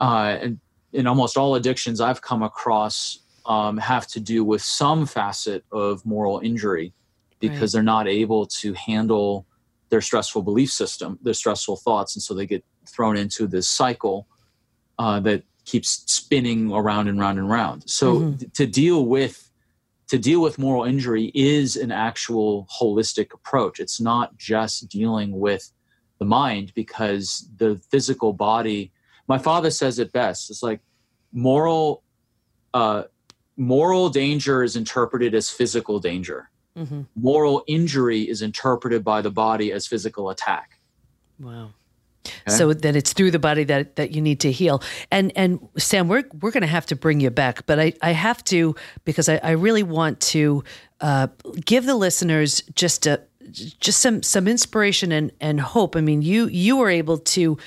Uh, 0.00 0.38
and 0.40 0.60
in 0.94 1.06
almost 1.06 1.36
all 1.36 1.54
addictions 1.54 2.00
I've 2.00 2.22
come 2.22 2.42
across 2.42 3.18
um, 3.46 3.76
have 3.76 4.06
to 4.08 4.20
do 4.20 4.42
with 4.42 4.62
some 4.62 5.06
facet 5.06 5.64
of 5.70 6.04
moral 6.06 6.40
injury 6.40 6.94
because 7.40 7.74
right. 7.74 7.78
they're 7.78 7.82
not 7.82 8.08
able 8.08 8.46
to 8.46 8.72
handle 8.72 9.46
their 9.90 10.00
stressful 10.00 10.42
belief 10.42 10.70
system, 10.70 11.18
their 11.22 11.34
stressful 11.34 11.76
thoughts, 11.76 12.16
and 12.16 12.22
so 12.22 12.32
they 12.32 12.46
get 12.46 12.64
thrown 12.88 13.16
into 13.16 13.46
this 13.46 13.68
cycle 13.68 14.26
uh, 14.98 15.20
that 15.20 15.42
keeps 15.64 16.04
spinning 16.06 16.72
around 16.72 17.08
and 17.08 17.18
round 17.18 17.38
and 17.38 17.50
round. 17.50 17.88
So 17.88 18.16
mm-hmm. 18.16 18.36
th- 18.36 18.52
to 18.54 18.66
deal 18.66 19.04
with 19.04 19.43
to 20.14 20.20
deal 20.20 20.40
with 20.40 20.58
moral 20.58 20.84
injury 20.84 21.30
is 21.34 21.76
an 21.76 21.90
actual 21.90 22.68
holistic 22.80 23.32
approach. 23.32 23.80
It's 23.80 24.00
not 24.00 24.36
just 24.36 24.88
dealing 24.88 25.38
with 25.38 25.72
the 26.18 26.24
mind 26.24 26.72
because 26.74 27.48
the 27.56 27.80
physical 27.90 28.32
body. 28.32 28.92
My 29.26 29.38
father 29.38 29.70
says 29.70 29.98
it 29.98 30.12
best. 30.12 30.50
It's 30.50 30.62
like 30.62 30.80
moral 31.32 32.02
uh, 32.72 33.04
moral 33.56 34.08
danger 34.08 34.62
is 34.62 34.76
interpreted 34.76 35.34
as 35.34 35.48
physical 35.48 36.00
danger 36.00 36.50
mm-hmm. 36.76 37.02
moral 37.14 37.64
injury 37.66 38.22
is 38.22 38.42
interpreted 38.42 39.04
by 39.04 39.22
the 39.22 39.30
body 39.30 39.72
as 39.72 39.86
physical 39.86 40.30
attack. 40.30 40.78
Wow. 41.38 41.70
Okay. 42.24 42.56
So 42.56 42.72
that 42.72 42.96
it's 42.96 43.12
through 43.12 43.30
the 43.30 43.38
body 43.38 43.64
that, 43.64 43.96
that 43.96 44.12
you 44.12 44.20
need 44.20 44.40
to 44.40 44.52
heal. 44.52 44.82
And 45.10 45.32
and 45.36 45.60
Sam, 45.76 46.08
we're 46.08 46.24
we're 46.40 46.50
going 46.50 46.62
to 46.62 46.66
have 46.66 46.86
to 46.86 46.96
bring 46.96 47.20
you 47.20 47.30
back, 47.30 47.66
but 47.66 47.78
I, 47.78 47.92
I 48.02 48.12
have 48.12 48.42
to 48.44 48.74
because 49.04 49.28
I, 49.28 49.40
I 49.42 49.50
really 49.52 49.82
want 49.82 50.20
to 50.20 50.64
uh, 51.00 51.28
give 51.64 51.86
the 51.86 51.94
listeners 51.94 52.62
just 52.74 53.06
a 53.06 53.20
just 53.50 54.00
some 54.00 54.22
some 54.22 54.48
inspiration 54.48 55.12
and 55.12 55.32
and 55.40 55.60
hope. 55.60 55.96
I 55.96 56.00
mean, 56.00 56.22
you 56.22 56.46
you 56.46 56.76
were 56.76 56.90
able 56.90 57.18
to 57.18 57.58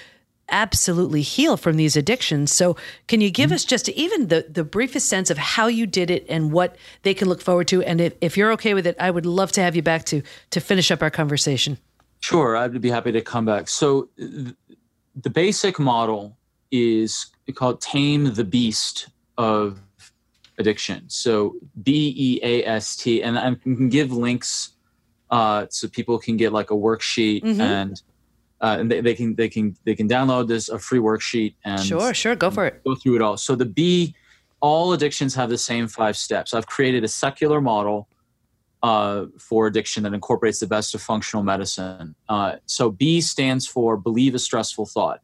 absolutely 0.50 1.22
heal 1.22 1.58
from 1.58 1.78
these 1.78 1.98
addictions. 1.98 2.54
So, 2.54 2.78
can 3.08 3.22
you 3.22 3.30
give 3.30 3.50
mm-hmm. 3.50 3.56
us 3.56 3.66
just 3.66 3.90
even 3.90 4.28
the, 4.28 4.46
the 4.50 4.64
briefest 4.64 5.10
sense 5.10 5.30
of 5.30 5.38
how 5.38 5.68
you 5.68 5.86
did 5.86 6.10
it 6.10 6.26
and 6.30 6.52
what 6.52 6.78
they 7.04 7.14
can 7.14 7.28
look 7.28 7.42
forward 7.42 7.68
to? 7.70 7.84
And 7.84 8.00
if, 8.00 8.14
if 8.22 8.38
you're 8.38 8.52
okay 8.54 8.74
with 8.74 8.88
it, 8.88 8.96
I 9.00 9.12
would 9.12 9.26
love 9.26 9.52
to 9.54 9.62
have 9.62 9.76
you 9.76 9.82
back 9.82 10.06
to 10.06 10.22
to 10.52 10.60
finish 10.60 10.92
up 10.92 11.02
our 11.02 11.12
conversation. 11.12 11.78
Sure, 12.20 12.58
I'd 12.58 12.82
be 12.82 12.90
happy 12.90 13.12
to 13.12 13.22
come 13.22 13.46
back. 13.46 13.68
So, 13.68 14.10
th- 14.18 14.56
the 15.16 15.30
basic 15.30 15.80
model 15.80 16.38
is 16.72 17.28
called 17.56 17.82
Tame 17.82 18.34
the 18.34 18.44
Beast 18.44 19.10
of 19.38 19.80
Addiction. 20.58 21.04
So, 21.08 21.56
B 21.84 22.14
E 22.18 22.40
A 22.44 22.66
S 22.66 22.96
T, 22.96 23.24
and 23.24 23.38
I 23.38 23.56
can 23.56 23.90
give 23.90 24.12
links 24.12 24.78
uh, 25.30 25.66
so 25.70 25.88
people 25.88 26.18
can 26.20 26.38
get 26.38 26.54
like 26.54 26.72
a 26.72 26.74
worksheet 26.74 27.44
mm-hmm. 27.44 27.62
and 27.62 28.02
uh, 28.62 28.78
and 28.80 28.90
they, 28.90 29.02
they, 29.02 29.14
can 29.14 29.36
they 29.36 29.50
can 29.50 29.76
they 29.86 29.96
can 29.96 30.08
download 30.08 30.48
this 30.48 30.70
a 30.70 30.80
free 30.80 31.00
worksheet 31.00 31.54
and 31.64 31.82
sure 31.82 32.14
sure 32.14 32.36
go 32.36 32.50
for 32.50 32.66
it 32.66 32.84
go 32.84 32.96
through 32.96 33.16
it 33.16 33.22
all 33.22 33.38
so 33.38 33.56
the 33.56 33.66
b 33.66 34.16
all 34.62 34.94
addictions 34.94 35.36
have 35.36 35.50
the 35.50 35.58
same 35.58 35.88
five 35.88 36.18
steps 36.18 36.54
i've 36.54 36.66
created 36.66 37.04
a 37.04 37.08
secular 37.08 37.62
model 37.62 38.08
uh, 38.84 39.26
for 39.40 39.68
addiction 39.68 40.04
that 40.04 40.14
incorporates 40.14 40.60
the 40.60 40.68
best 40.68 40.94
of 40.94 41.02
functional 41.02 41.44
medicine 41.44 42.16
uh, 42.30 42.56
so 42.66 42.92
b 42.92 43.22
stands 43.22 43.68
for 43.68 43.98
believe 43.98 44.36
a 44.36 44.40
stressful 44.40 44.86
thought 44.86 45.22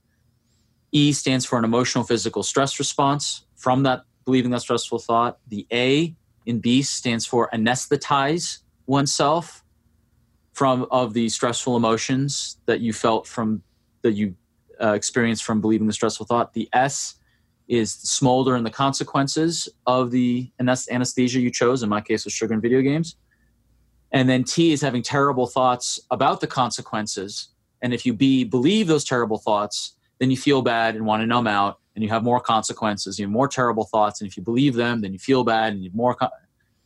e 0.92 1.12
stands 1.12 1.46
for 1.46 1.58
an 1.58 1.64
emotional 1.64 2.04
physical 2.04 2.44
stress 2.44 2.80
response 2.80 3.46
from 3.56 3.84
that 3.84 4.04
believing 4.26 4.52
that 4.52 4.62
stressful 4.62 5.00
thought 5.00 5.38
the 5.48 5.68
a 5.72 6.16
in 6.46 6.60
B 6.60 6.82
stands 6.82 7.26
for 7.26 7.50
anesthetize 7.54 8.60
oneself 8.86 9.64
from 10.54 10.86
of 10.92 11.14
the 11.14 11.30
stressful 11.30 11.76
emotions 11.76 12.58
that 12.66 12.80
you 12.80 12.94
felt 12.94 13.28
from 13.28 13.64
that 14.02 14.14
you 14.14 14.36
uh, 14.82 14.92
experienced 14.92 15.44
from 15.44 15.62
believing 15.62 15.88
the 15.88 15.94
stressful 15.94 16.26
thought. 16.26 16.54
The 16.54 16.70
S 16.74 17.16
is 17.68 17.94
smolder 17.94 18.56
in 18.56 18.64
the 18.64 18.70
consequences 18.70 19.70
of 19.88 20.12
the 20.12 20.52
anesthesia 20.60 21.40
you 21.40 21.50
chose. 21.50 21.82
In 21.82 21.90
my 21.90 22.02
case, 22.02 22.26
was 22.26 22.34
sugar 22.34 22.54
and 22.54 22.62
video 22.62 22.82
games. 22.82 23.16
And 24.14 24.30
then 24.30 24.44
T 24.44 24.72
is 24.72 24.82
having 24.82 25.02
terrible 25.02 25.48
thoughts 25.48 26.00
about 26.12 26.40
the 26.40 26.48
consequences. 26.48 27.50
And 27.82 27.94
if 27.94 28.06
you 28.06 28.14
B 28.14 28.44
believe 28.44 28.88
those 28.88 29.04
terrible 29.04 29.40
thoughts, 29.40 29.96
then 30.20 30.32
you 30.32 30.38
feel 30.38 30.62
bad 30.62 30.96
and 30.96 31.06
want 31.06 31.22
to 31.22 31.28
numb 31.28 31.48
out, 31.48 31.80
and 31.96 32.04
you 32.04 32.10
have 32.10 32.24
more 32.24 32.40
consequences. 32.40 33.20
You 33.20 33.26
have 33.26 33.32
more 33.32 33.48
terrible 33.48 33.86
thoughts, 33.86 34.22
and 34.22 34.30
if 34.30 34.38
you 34.38 34.44
believe 34.44 34.76
them, 34.76 35.02
then 35.02 35.12
you 35.12 35.20
feel 35.20 35.44
bad 35.44 35.74
and 35.74 35.84
you 35.84 35.90
have 35.90 35.96
more. 35.96 36.16
Con- 36.16 36.30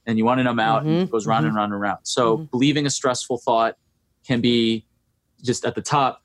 and 0.05 0.17
you 0.17 0.23
want 0.23 0.39
to 0.39 0.43
numb 0.45 0.59
out, 0.59 0.83
mm-hmm. 0.83 0.89
and 0.89 1.01
it 1.03 1.11
goes 1.11 1.27
round 1.27 1.41
mm-hmm. 1.41 1.49
and 1.49 1.55
round 1.57 1.73
and 1.73 1.81
round. 1.81 1.99
So 2.03 2.37
mm-hmm. 2.37 2.45
believing 2.45 2.85
a 2.85 2.89
stressful 2.89 3.39
thought 3.39 3.77
can 4.25 4.39
be 4.39 4.85
just 5.43 5.65
at 5.65 5.75
the 5.75 5.81
top 5.81 6.23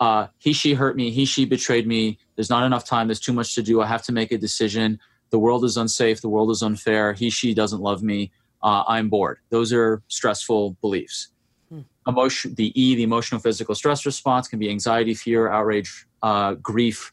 uh, 0.00 0.26
he 0.38 0.52
she 0.52 0.74
hurt 0.74 0.96
me 0.96 1.10
he 1.10 1.24
she 1.24 1.44
betrayed 1.44 1.86
me 1.86 2.18
there's 2.36 2.50
not 2.50 2.64
enough 2.64 2.84
time 2.84 3.06
there's 3.06 3.20
too 3.20 3.32
much 3.32 3.54
to 3.54 3.62
do 3.62 3.80
i 3.80 3.86
have 3.86 4.02
to 4.02 4.12
make 4.12 4.32
a 4.32 4.38
decision 4.38 4.98
the 5.30 5.38
world 5.38 5.64
is 5.64 5.76
unsafe 5.76 6.20
the 6.20 6.28
world 6.28 6.50
is 6.50 6.62
unfair 6.62 7.12
he 7.12 7.30
she 7.30 7.54
doesn't 7.54 7.80
love 7.80 8.02
me 8.02 8.32
uh, 8.64 8.82
i'm 8.88 9.08
bored. 9.08 9.38
Those 9.50 9.72
are 9.72 10.02
stressful 10.08 10.76
beliefs. 10.80 11.28
Hmm. 11.68 11.82
emotion 12.08 12.54
the 12.54 12.68
e 12.80 12.94
the 12.96 13.04
emotional 13.04 13.40
physical 13.40 13.74
stress 13.74 14.04
response 14.04 14.48
can 14.48 14.58
be 14.58 14.68
anxiety 14.68 15.14
fear 15.14 15.48
outrage 15.48 16.06
uh, 16.22 16.54
grief 16.54 17.12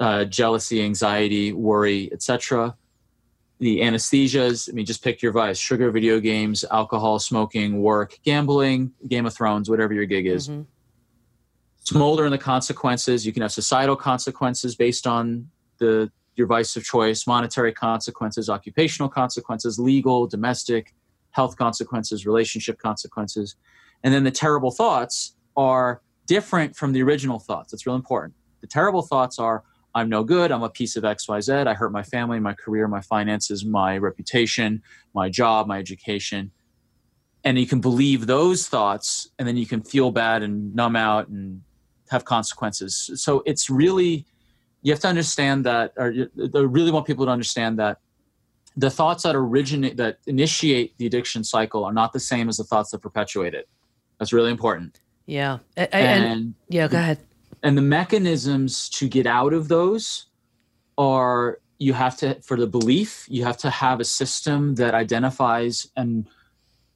uh, 0.00 0.24
jealousy 0.24 0.82
anxiety 0.82 1.52
worry 1.52 2.12
etc 2.12 2.76
the 3.60 3.80
anesthesias 3.80 4.68
i 4.68 4.72
mean 4.72 4.84
just 4.84 5.02
pick 5.02 5.22
your 5.22 5.32
vice 5.32 5.58
sugar 5.58 5.90
video 5.90 6.20
games 6.20 6.64
alcohol 6.70 7.18
smoking 7.18 7.80
work 7.80 8.18
gambling 8.24 8.92
game 9.08 9.24
of 9.24 9.32
thrones 9.32 9.70
whatever 9.70 9.94
your 9.94 10.06
gig 10.06 10.26
is. 10.26 10.48
Mm-hmm. 10.48 10.62
Smolder 11.84 12.24
in 12.24 12.30
the 12.30 12.38
consequences. 12.38 13.26
You 13.26 13.32
can 13.32 13.42
have 13.42 13.52
societal 13.52 13.96
consequences 13.96 14.76
based 14.76 15.04
on 15.04 15.48
the 15.78 16.12
your 16.36 16.46
vice 16.46 16.76
of 16.76 16.84
choice, 16.84 17.26
monetary 17.26 17.72
consequences, 17.72 18.48
occupational 18.48 19.08
consequences, 19.08 19.78
legal, 19.78 20.26
domestic, 20.26 20.94
health 21.30 21.56
consequences, 21.56 22.26
relationship 22.26 22.78
consequences. 22.78 23.56
And 24.02 24.12
then 24.12 24.24
the 24.24 24.30
terrible 24.30 24.70
thoughts 24.70 25.34
are 25.56 26.02
different 26.26 26.76
from 26.76 26.92
the 26.92 27.02
original 27.02 27.38
thoughts. 27.38 27.72
It's 27.72 27.86
real 27.86 27.96
important. 27.96 28.34
The 28.60 28.66
terrible 28.66 29.02
thoughts 29.02 29.38
are 29.38 29.64
I'm 29.94 30.08
no 30.08 30.24
good, 30.24 30.50
I'm 30.50 30.62
a 30.62 30.70
piece 30.70 30.96
of 30.96 31.04
XYZ, 31.04 31.66
I 31.66 31.74
hurt 31.74 31.92
my 31.92 32.02
family, 32.02 32.40
my 32.40 32.54
career, 32.54 32.88
my 32.88 33.02
finances, 33.02 33.64
my 33.64 33.98
reputation, 33.98 34.82
my 35.14 35.28
job, 35.28 35.66
my 35.66 35.78
education. 35.78 36.50
And 37.44 37.58
you 37.58 37.66
can 37.66 37.80
believe 37.80 38.26
those 38.26 38.68
thoughts, 38.68 39.28
and 39.38 39.46
then 39.46 39.56
you 39.58 39.66
can 39.66 39.82
feel 39.82 40.10
bad 40.10 40.42
and 40.42 40.74
numb 40.74 40.96
out 40.96 41.28
and 41.28 41.60
have 42.08 42.24
consequences. 42.24 43.10
So 43.16 43.42
it's 43.44 43.68
really 43.68 44.26
you 44.82 44.92
have 44.92 45.00
to 45.00 45.08
understand 45.08 45.64
that, 45.64 45.92
or 45.96 46.12
I 46.38 46.58
really 46.58 46.90
want 46.90 47.06
people 47.06 47.24
to 47.26 47.32
understand 47.32 47.78
that 47.78 47.98
the 48.76 48.90
thoughts 48.90 49.22
that 49.22 49.36
originate 49.36 49.96
that 49.96 50.18
initiate 50.26 50.96
the 50.98 51.06
addiction 51.06 51.44
cycle 51.44 51.84
are 51.84 51.92
not 51.92 52.12
the 52.12 52.20
same 52.20 52.48
as 52.48 52.56
the 52.56 52.64
thoughts 52.64 52.90
that 52.90 52.98
perpetuate 52.98 53.54
it. 53.54 53.68
That's 54.18 54.32
really 54.32 54.50
important. 54.50 55.00
Yeah, 55.26 55.58
I, 55.76 55.84
and, 55.92 56.24
and 56.24 56.54
yeah, 56.68 56.88
go 56.88 56.98
ahead. 56.98 57.18
And 57.62 57.76
the 57.76 57.82
mechanisms 57.82 58.88
to 58.90 59.08
get 59.08 59.26
out 59.26 59.52
of 59.52 59.68
those 59.68 60.26
are 60.98 61.60
you 61.78 61.92
have 61.92 62.16
to 62.16 62.40
for 62.42 62.56
the 62.56 62.66
belief 62.66 63.26
you 63.28 63.44
have 63.44 63.56
to 63.58 63.70
have 63.70 64.00
a 64.00 64.04
system 64.04 64.74
that 64.76 64.94
identifies 64.94 65.88
and 65.96 66.26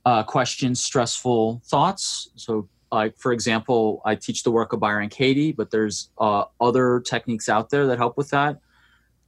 uh, 0.04 0.22
questions 0.22 0.80
stressful 0.80 1.60
thoughts. 1.64 2.30
So 2.36 2.68
like 2.92 3.16
for 3.18 3.32
example 3.32 4.00
i 4.04 4.14
teach 4.14 4.42
the 4.42 4.50
work 4.50 4.72
of 4.72 4.80
byron 4.80 5.08
katie 5.08 5.52
but 5.52 5.70
there's 5.70 6.10
uh, 6.18 6.44
other 6.60 7.00
techniques 7.00 7.48
out 7.48 7.70
there 7.70 7.86
that 7.86 7.98
help 7.98 8.16
with 8.16 8.30
that. 8.30 8.58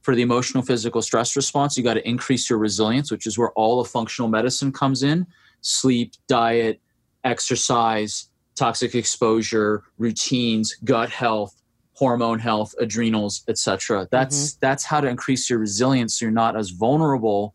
For 0.01 0.15
the 0.15 0.21
emotional 0.21 0.63
physical 0.63 1.01
stress 1.01 1.35
response 1.35 1.77
you 1.77 1.83
got 1.83 1.95
to 1.95 2.07
increase 2.07 2.49
your 2.49 2.59
resilience 2.59 3.11
which 3.11 3.27
is 3.27 3.37
where 3.37 3.51
all 3.51 3.79
of 3.79 3.87
functional 3.87 4.29
medicine 4.29 4.71
comes 4.71 5.03
in. 5.03 5.27
Sleep 5.61 6.13
diet 6.27 6.79
exercise 7.23 8.29
toxic 8.55 8.95
exposure 8.95 9.83
routines 9.97 10.75
gut 10.83 11.09
health 11.09 11.61
hormone 11.93 12.39
health 12.39 12.73
adrenals 12.79 13.43
etc 13.49 14.07
that's 14.09 14.51
mm-hmm. 14.51 14.57
that's 14.61 14.85
how 14.85 15.01
to 15.01 15.07
increase 15.07 15.49
your 15.49 15.59
resilience 15.59 16.17
so 16.17 16.25
you're 16.25 16.31
not 16.31 16.55
as 16.55 16.69
vulnerable 16.69 17.53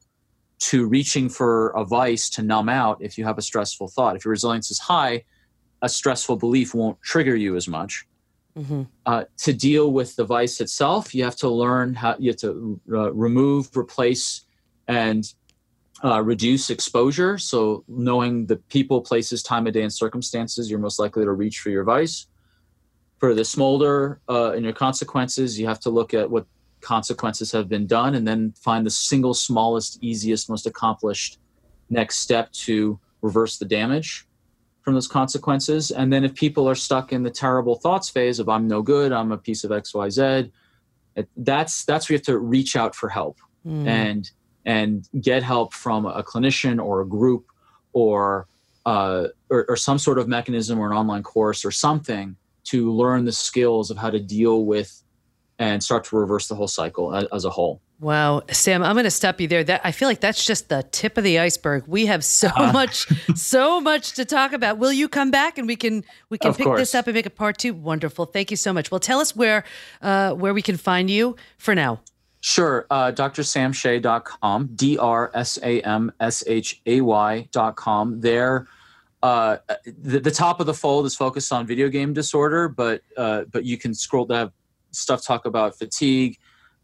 to 0.58 0.86
reaching 0.86 1.28
for 1.28 1.68
a 1.70 1.84
vice 1.84 2.30
to 2.30 2.42
numb 2.42 2.68
out 2.68 2.96
if 3.00 3.18
you 3.18 3.24
have 3.24 3.38
a 3.38 3.42
stressful 3.42 3.88
thought. 3.88 4.16
If 4.16 4.24
your 4.24 4.30
resilience 4.30 4.70
is 4.70 4.78
high 4.78 5.24
a 5.84 5.88
stressful 5.88 6.36
belief 6.36 6.74
won't 6.74 7.00
trigger 7.02 7.36
you 7.36 7.56
as 7.56 7.68
much. 7.68 8.06
Mm-hmm. 8.56 8.82
Uh, 9.04 9.24
to 9.36 9.52
deal 9.52 9.92
with 9.92 10.16
the 10.16 10.24
vice 10.24 10.60
itself, 10.60 11.14
you 11.14 11.22
have 11.24 11.36
to 11.36 11.48
learn 11.48 11.94
how 11.94 12.16
you 12.18 12.30
have 12.30 12.38
to 12.38 12.80
uh, 12.90 13.12
remove, 13.12 13.76
replace, 13.76 14.46
and 14.88 15.30
uh, 16.02 16.22
reduce 16.22 16.70
exposure. 16.70 17.36
So, 17.36 17.84
knowing 17.86 18.46
the 18.46 18.56
people, 18.56 19.02
places, 19.02 19.42
time 19.42 19.66
of 19.66 19.74
day, 19.74 19.82
and 19.82 19.92
circumstances 19.92 20.70
you're 20.70 20.78
most 20.78 20.98
likely 20.98 21.24
to 21.24 21.32
reach 21.32 21.58
for 21.58 21.68
your 21.68 21.84
vice. 21.84 22.26
For 23.18 23.34
the 23.34 23.44
smolder 23.44 24.20
uh, 24.28 24.52
and 24.52 24.64
your 24.64 24.72
consequences, 24.72 25.58
you 25.58 25.66
have 25.66 25.80
to 25.80 25.90
look 25.90 26.14
at 26.14 26.30
what 26.30 26.46
consequences 26.80 27.52
have 27.52 27.68
been 27.68 27.86
done 27.86 28.14
and 28.14 28.26
then 28.26 28.54
find 28.56 28.86
the 28.86 28.90
single 28.90 29.34
smallest, 29.34 29.98
easiest, 30.02 30.48
most 30.48 30.66
accomplished 30.66 31.38
next 31.90 32.18
step 32.18 32.52
to 32.52 32.98
reverse 33.20 33.58
the 33.58 33.64
damage 33.64 34.26
from 34.84 34.94
those 34.94 35.08
consequences. 35.08 35.90
And 35.90 36.12
then 36.12 36.24
if 36.24 36.34
people 36.34 36.68
are 36.68 36.74
stuck 36.74 37.12
in 37.12 37.22
the 37.22 37.30
terrible 37.30 37.76
thoughts 37.76 38.10
phase 38.10 38.38
of 38.38 38.48
I'm 38.50 38.68
no 38.68 38.82
good, 38.82 39.12
I'm 39.12 39.32
a 39.32 39.38
piece 39.38 39.64
of 39.64 39.70
XYZ, 39.70 40.50
it, 41.16 41.28
that's 41.38 41.84
that's 41.84 42.08
where 42.08 42.14
you 42.14 42.18
have 42.18 42.26
to 42.26 42.38
reach 42.38 42.76
out 42.76 42.94
for 42.94 43.08
help 43.08 43.38
mm. 43.66 43.86
and 43.86 44.30
and 44.66 45.08
get 45.20 45.42
help 45.42 45.72
from 45.72 46.06
a 46.06 46.22
clinician 46.22 46.84
or 46.84 47.00
a 47.00 47.06
group 47.06 47.46
or, 47.92 48.46
uh, 48.84 49.28
or 49.48 49.64
or 49.68 49.76
some 49.76 49.98
sort 49.98 50.18
of 50.18 50.28
mechanism 50.28 50.78
or 50.78 50.90
an 50.90 50.96
online 50.96 51.22
course 51.22 51.64
or 51.64 51.70
something 51.70 52.36
to 52.64 52.92
learn 52.92 53.24
the 53.24 53.32
skills 53.32 53.90
of 53.90 53.96
how 53.96 54.10
to 54.10 54.18
deal 54.18 54.64
with 54.64 55.02
and 55.58 55.82
start 55.82 56.04
to 56.04 56.16
reverse 56.16 56.48
the 56.48 56.54
whole 56.54 56.68
cycle 56.68 57.14
as, 57.14 57.24
as 57.32 57.44
a 57.44 57.50
whole. 57.50 57.80
Wow, 58.00 58.42
Sam, 58.50 58.82
I'm 58.82 58.94
going 58.94 59.04
to 59.04 59.10
stop 59.10 59.40
you 59.40 59.46
there. 59.46 59.62
That 59.62 59.80
I 59.84 59.92
feel 59.92 60.08
like 60.08 60.20
that's 60.20 60.44
just 60.44 60.68
the 60.68 60.84
tip 60.90 61.16
of 61.16 61.22
the 61.22 61.38
iceberg. 61.38 61.84
We 61.86 62.06
have 62.06 62.24
so 62.24 62.48
uh, 62.56 62.72
much, 62.72 63.06
so 63.38 63.80
much 63.80 64.12
to 64.14 64.24
talk 64.24 64.52
about. 64.52 64.78
Will 64.78 64.92
you 64.92 65.08
come 65.08 65.30
back 65.30 65.58
and 65.58 65.68
we 65.68 65.76
can 65.76 66.04
we 66.28 66.36
can 66.36 66.54
pick 66.54 66.66
course. 66.66 66.80
this 66.80 66.94
up 66.94 67.06
and 67.06 67.14
make 67.14 67.26
a 67.26 67.30
part 67.30 67.56
two? 67.56 67.72
Wonderful, 67.72 68.26
thank 68.26 68.50
you 68.50 68.56
so 68.56 68.72
much. 68.72 68.90
Well, 68.90 69.00
tell 69.00 69.20
us 69.20 69.36
where 69.36 69.64
uh, 70.02 70.32
where 70.32 70.52
we 70.52 70.60
can 70.60 70.76
find 70.76 71.08
you 71.08 71.36
for 71.56 71.74
now. 71.74 72.00
Sure, 72.40 72.86
uh, 72.90 73.12
drsamshay.com, 73.12 74.70
d 74.74 74.98
r 74.98 75.30
s 75.32 75.58
a 75.62 75.80
m 75.82 76.12
s 76.20 76.44
h 76.46 76.82
a 76.86 77.00
y.com. 77.00 78.20
There, 78.20 78.66
uh, 79.22 79.58
the, 79.86 80.18
the 80.18 80.30
top 80.32 80.58
of 80.60 80.66
the 80.66 80.74
fold 80.74 81.06
is 81.06 81.14
focused 81.14 81.52
on 81.52 81.64
video 81.64 81.88
game 81.88 82.12
disorder, 82.12 82.68
but 82.68 83.02
uh, 83.16 83.44
but 83.52 83.64
you 83.64 83.78
can 83.78 83.94
scroll 83.94 84.26
to 84.26 84.34
have 84.34 84.52
stuff 84.90 85.24
talk 85.24 85.46
about 85.46 85.78
fatigue 85.78 86.38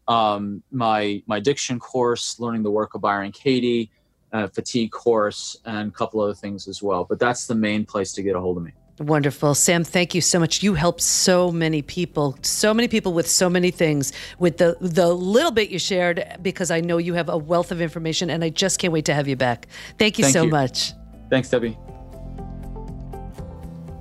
um, 0.07 0.63
my 0.71 1.21
my 1.27 1.39
diction 1.39 1.79
course, 1.79 2.39
learning 2.39 2.63
the 2.63 2.71
work 2.71 2.95
of 2.95 3.01
Byron 3.01 3.31
Katie, 3.31 3.91
uh, 4.33 4.47
fatigue 4.47 4.91
course, 4.91 5.57
and 5.65 5.89
a 5.89 5.91
couple 5.91 6.21
other 6.21 6.33
things 6.33 6.67
as 6.67 6.81
well. 6.81 7.03
But 7.03 7.19
that's 7.19 7.47
the 7.47 7.55
main 7.55 7.85
place 7.85 8.13
to 8.13 8.23
get 8.23 8.35
a 8.35 8.39
hold 8.39 8.57
of 8.57 8.63
me. 8.63 8.71
Wonderful. 8.99 9.55
Sam, 9.55 9.83
thank 9.83 10.13
you 10.13 10.21
so 10.21 10.39
much. 10.39 10.61
You 10.61 10.75
help 10.75 11.01
so 11.01 11.51
many 11.51 11.81
people, 11.81 12.37
so 12.41 12.73
many 12.73 12.87
people 12.87 13.13
with 13.13 13.27
so 13.27 13.49
many 13.49 13.71
things 13.71 14.13
with 14.37 14.57
the 14.57 14.77
the 14.79 15.11
little 15.13 15.51
bit 15.51 15.69
you 15.69 15.79
shared 15.79 16.37
because 16.41 16.69
I 16.71 16.81
know 16.81 16.97
you 16.97 17.13
have 17.15 17.29
a 17.29 17.37
wealth 17.37 17.71
of 17.71 17.81
information 17.81 18.29
and 18.29 18.43
I 18.43 18.49
just 18.49 18.79
can't 18.79 18.93
wait 18.93 19.05
to 19.05 19.13
have 19.13 19.27
you 19.27 19.35
back. 19.35 19.67
Thank 19.97 20.19
you 20.19 20.25
thank 20.25 20.33
so 20.33 20.43
you. 20.43 20.49
much. 20.49 20.93
Thanks, 21.29 21.49
Debi. 21.49 21.77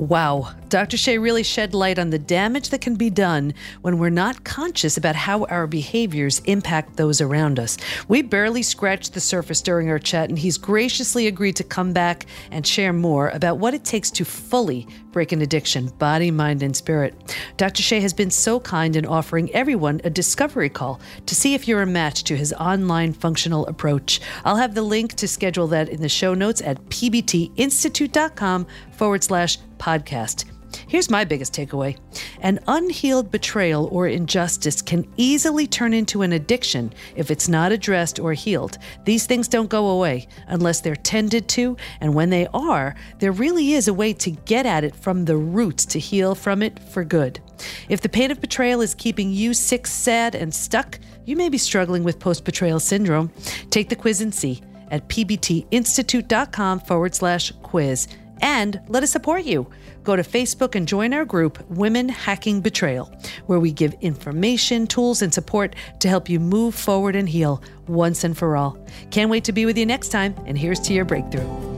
Wow. 0.00 0.54
Dr. 0.70 0.96
Shay 0.96 1.18
really 1.18 1.42
shed 1.42 1.74
light 1.74 1.98
on 1.98 2.08
the 2.08 2.18
damage 2.18 2.70
that 2.70 2.80
can 2.80 2.94
be 2.94 3.10
done 3.10 3.52
when 3.82 3.98
we're 3.98 4.08
not 4.08 4.44
conscious 4.44 4.96
about 4.96 5.14
how 5.14 5.44
our 5.44 5.66
behaviors 5.66 6.38
impact 6.46 6.96
those 6.96 7.20
around 7.20 7.58
us. 7.58 7.76
We 8.08 8.22
barely 8.22 8.62
scratched 8.62 9.12
the 9.12 9.20
surface 9.20 9.60
during 9.60 9.90
our 9.90 9.98
chat, 9.98 10.30
and 10.30 10.38
he's 10.38 10.56
graciously 10.56 11.26
agreed 11.26 11.56
to 11.56 11.64
come 11.64 11.92
back 11.92 12.24
and 12.50 12.66
share 12.66 12.94
more 12.94 13.28
about 13.28 13.58
what 13.58 13.74
it 13.74 13.84
takes 13.84 14.10
to 14.12 14.24
fully 14.24 14.86
break 15.12 15.32
an 15.32 15.42
addiction, 15.42 15.88
body, 15.98 16.30
mind, 16.30 16.62
and 16.62 16.74
spirit. 16.74 17.36
Dr. 17.58 17.82
Shay 17.82 18.00
has 18.00 18.14
been 18.14 18.30
so 18.30 18.58
kind 18.58 18.96
in 18.96 19.04
offering 19.04 19.50
everyone 19.52 20.00
a 20.04 20.08
discovery 20.08 20.70
call 20.70 20.98
to 21.26 21.34
see 21.34 21.52
if 21.52 21.68
you're 21.68 21.82
a 21.82 21.86
match 21.86 22.24
to 22.24 22.38
his 22.38 22.54
online 22.54 23.12
functional 23.12 23.66
approach. 23.66 24.18
I'll 24.46 24.56
have 24.56 24.74
the 24.74 24.82
link 24.82 25.12
to 25.16 25.28
schedule 25.28 25.66
that 25.66 25.90
in 25.90 26.00
the 26.00 26.08
show 26.08 26.32
notes 26.32 26.62
at 26.62 26.82
pbtinstitute.com 26.84 28.66
forward 28.92 29.24
slash 29.24 29.58
podcast. 29.80 30.44
Here's 30.86 31.10
my 31.10 31.24
biggest 31.24 31.52
takeaway 31.52 31.96
An 32.40 32.60
unhealed 32.66 33.30
betrayal 33.30 33.88
or 33.90 34.06
injustice 34.06 34.82
can 34.82 35.06
easily 35.16 35.66
turn 35.66 35.92
into 35.92 36.22
an 36.22 36.32
addiction 36.32 36.92
if 37.16 37.30
it's 37.30 37.48
not 37.48 37.72
addressed 37.72 38.18
or 38.18 38.32
healed. 38.32 38.78
These 39.04 39.26
things 39.26 39.48
don't 39.48 39.70
go 39.70 39.88
away 39.88 40.28
unless 40.46 40.80
they're 40.80 40.96
tended 40.96 41.48
to, 41.50 41.76
and 42.00 42.14
when 42.14 42.30
they 42.30 42.46
are, 42.54 42.94
there 43.18 43.32
really 43.32 43.72
is 43.72 43.88
a 43.88 43.94
way 43.94 44.12
to 44.14 44.30
get 44.30 44.66
at 44.66 44.84
it 44.84 44.94
from 44.94 45.24
the 45.24 45.36
roots 45.36 45.84
to 45.86 45.98
heal 45.98 46.34
from 46.34 46.62
it 46.62 46.78
for 46.78 47.04
good. 47.04 47.40
If 47.88 48.00
the 48.00 48.08
pain 48.08 48.30
of 48.30 48.40
betrayal 48.40 48.80
is 48.80 48.94
keeping 48.94 49.32
you 49.32 49.54
sick, 49.54 49.86
sad, 49.86 50.34
and 50.34 50.54
stuck, 50.54 50.98
you 51.24 51.36
may 51.36 51.48
be 51.48 51.58
struggling 51.58 52.04
with 52.04 52.18
post 52.18 52.44
betrayal 52.44 52.80
syndrome. 52.80 53.30
Take 53.70 53.88
the 53.88 53.96
quiz 53.96 54.20
and 54.20 54.34
see 54.34 54.62
at 54.90 55.08
pbtinstitute.com 55.08 56.80
forward 56.80 57.14
slash 57.14 57.52
quiz 57.62 58.08
and 58.40 58.80
let 58.88 59.02
us 59.02 59.10
support 59.10 59.44
you. 59.44 59.66
Go 60.02 60.16
to 60.16 60.22
Facebook 60.22 60.74
and 60.74 60.88
join 60.88 61.12
our 61.12 61.24
group, 61.24 61.62
Women 61.70 62.08
Hacking 62.08 62.60
Betrayal, 62.60 63.12
where 63.46 63.60
we 63.60 63.72
give 63.72 63.94
information, 64.00 64.86
tools, 64.86 65.22
and 65.22 65.32
support 65.32 65.76
to 66.00 66.08
help 66.08 66.28
you 66.28 66.40
move 66.40 66.74
forward 66.74 67.16
and 67.16 67.28
heal 67.28 67.62
once 67.86 68.24
and 68.24 68.36
for 68.36 68.56
all. 68.56 68.78
Can't 69.10 69.30
wait 69.30 69.44
to 69.44 69.52
be 69.52 69.66
with 69.66 69.76
you 69.76 69.86
next 69.86 70.08
time, 70.08 70.34
and 70.46 70.58
here's 70.58 70.80
to 70.80 70.94
your 70.94 71.04
breakthrough. 71.04 71.69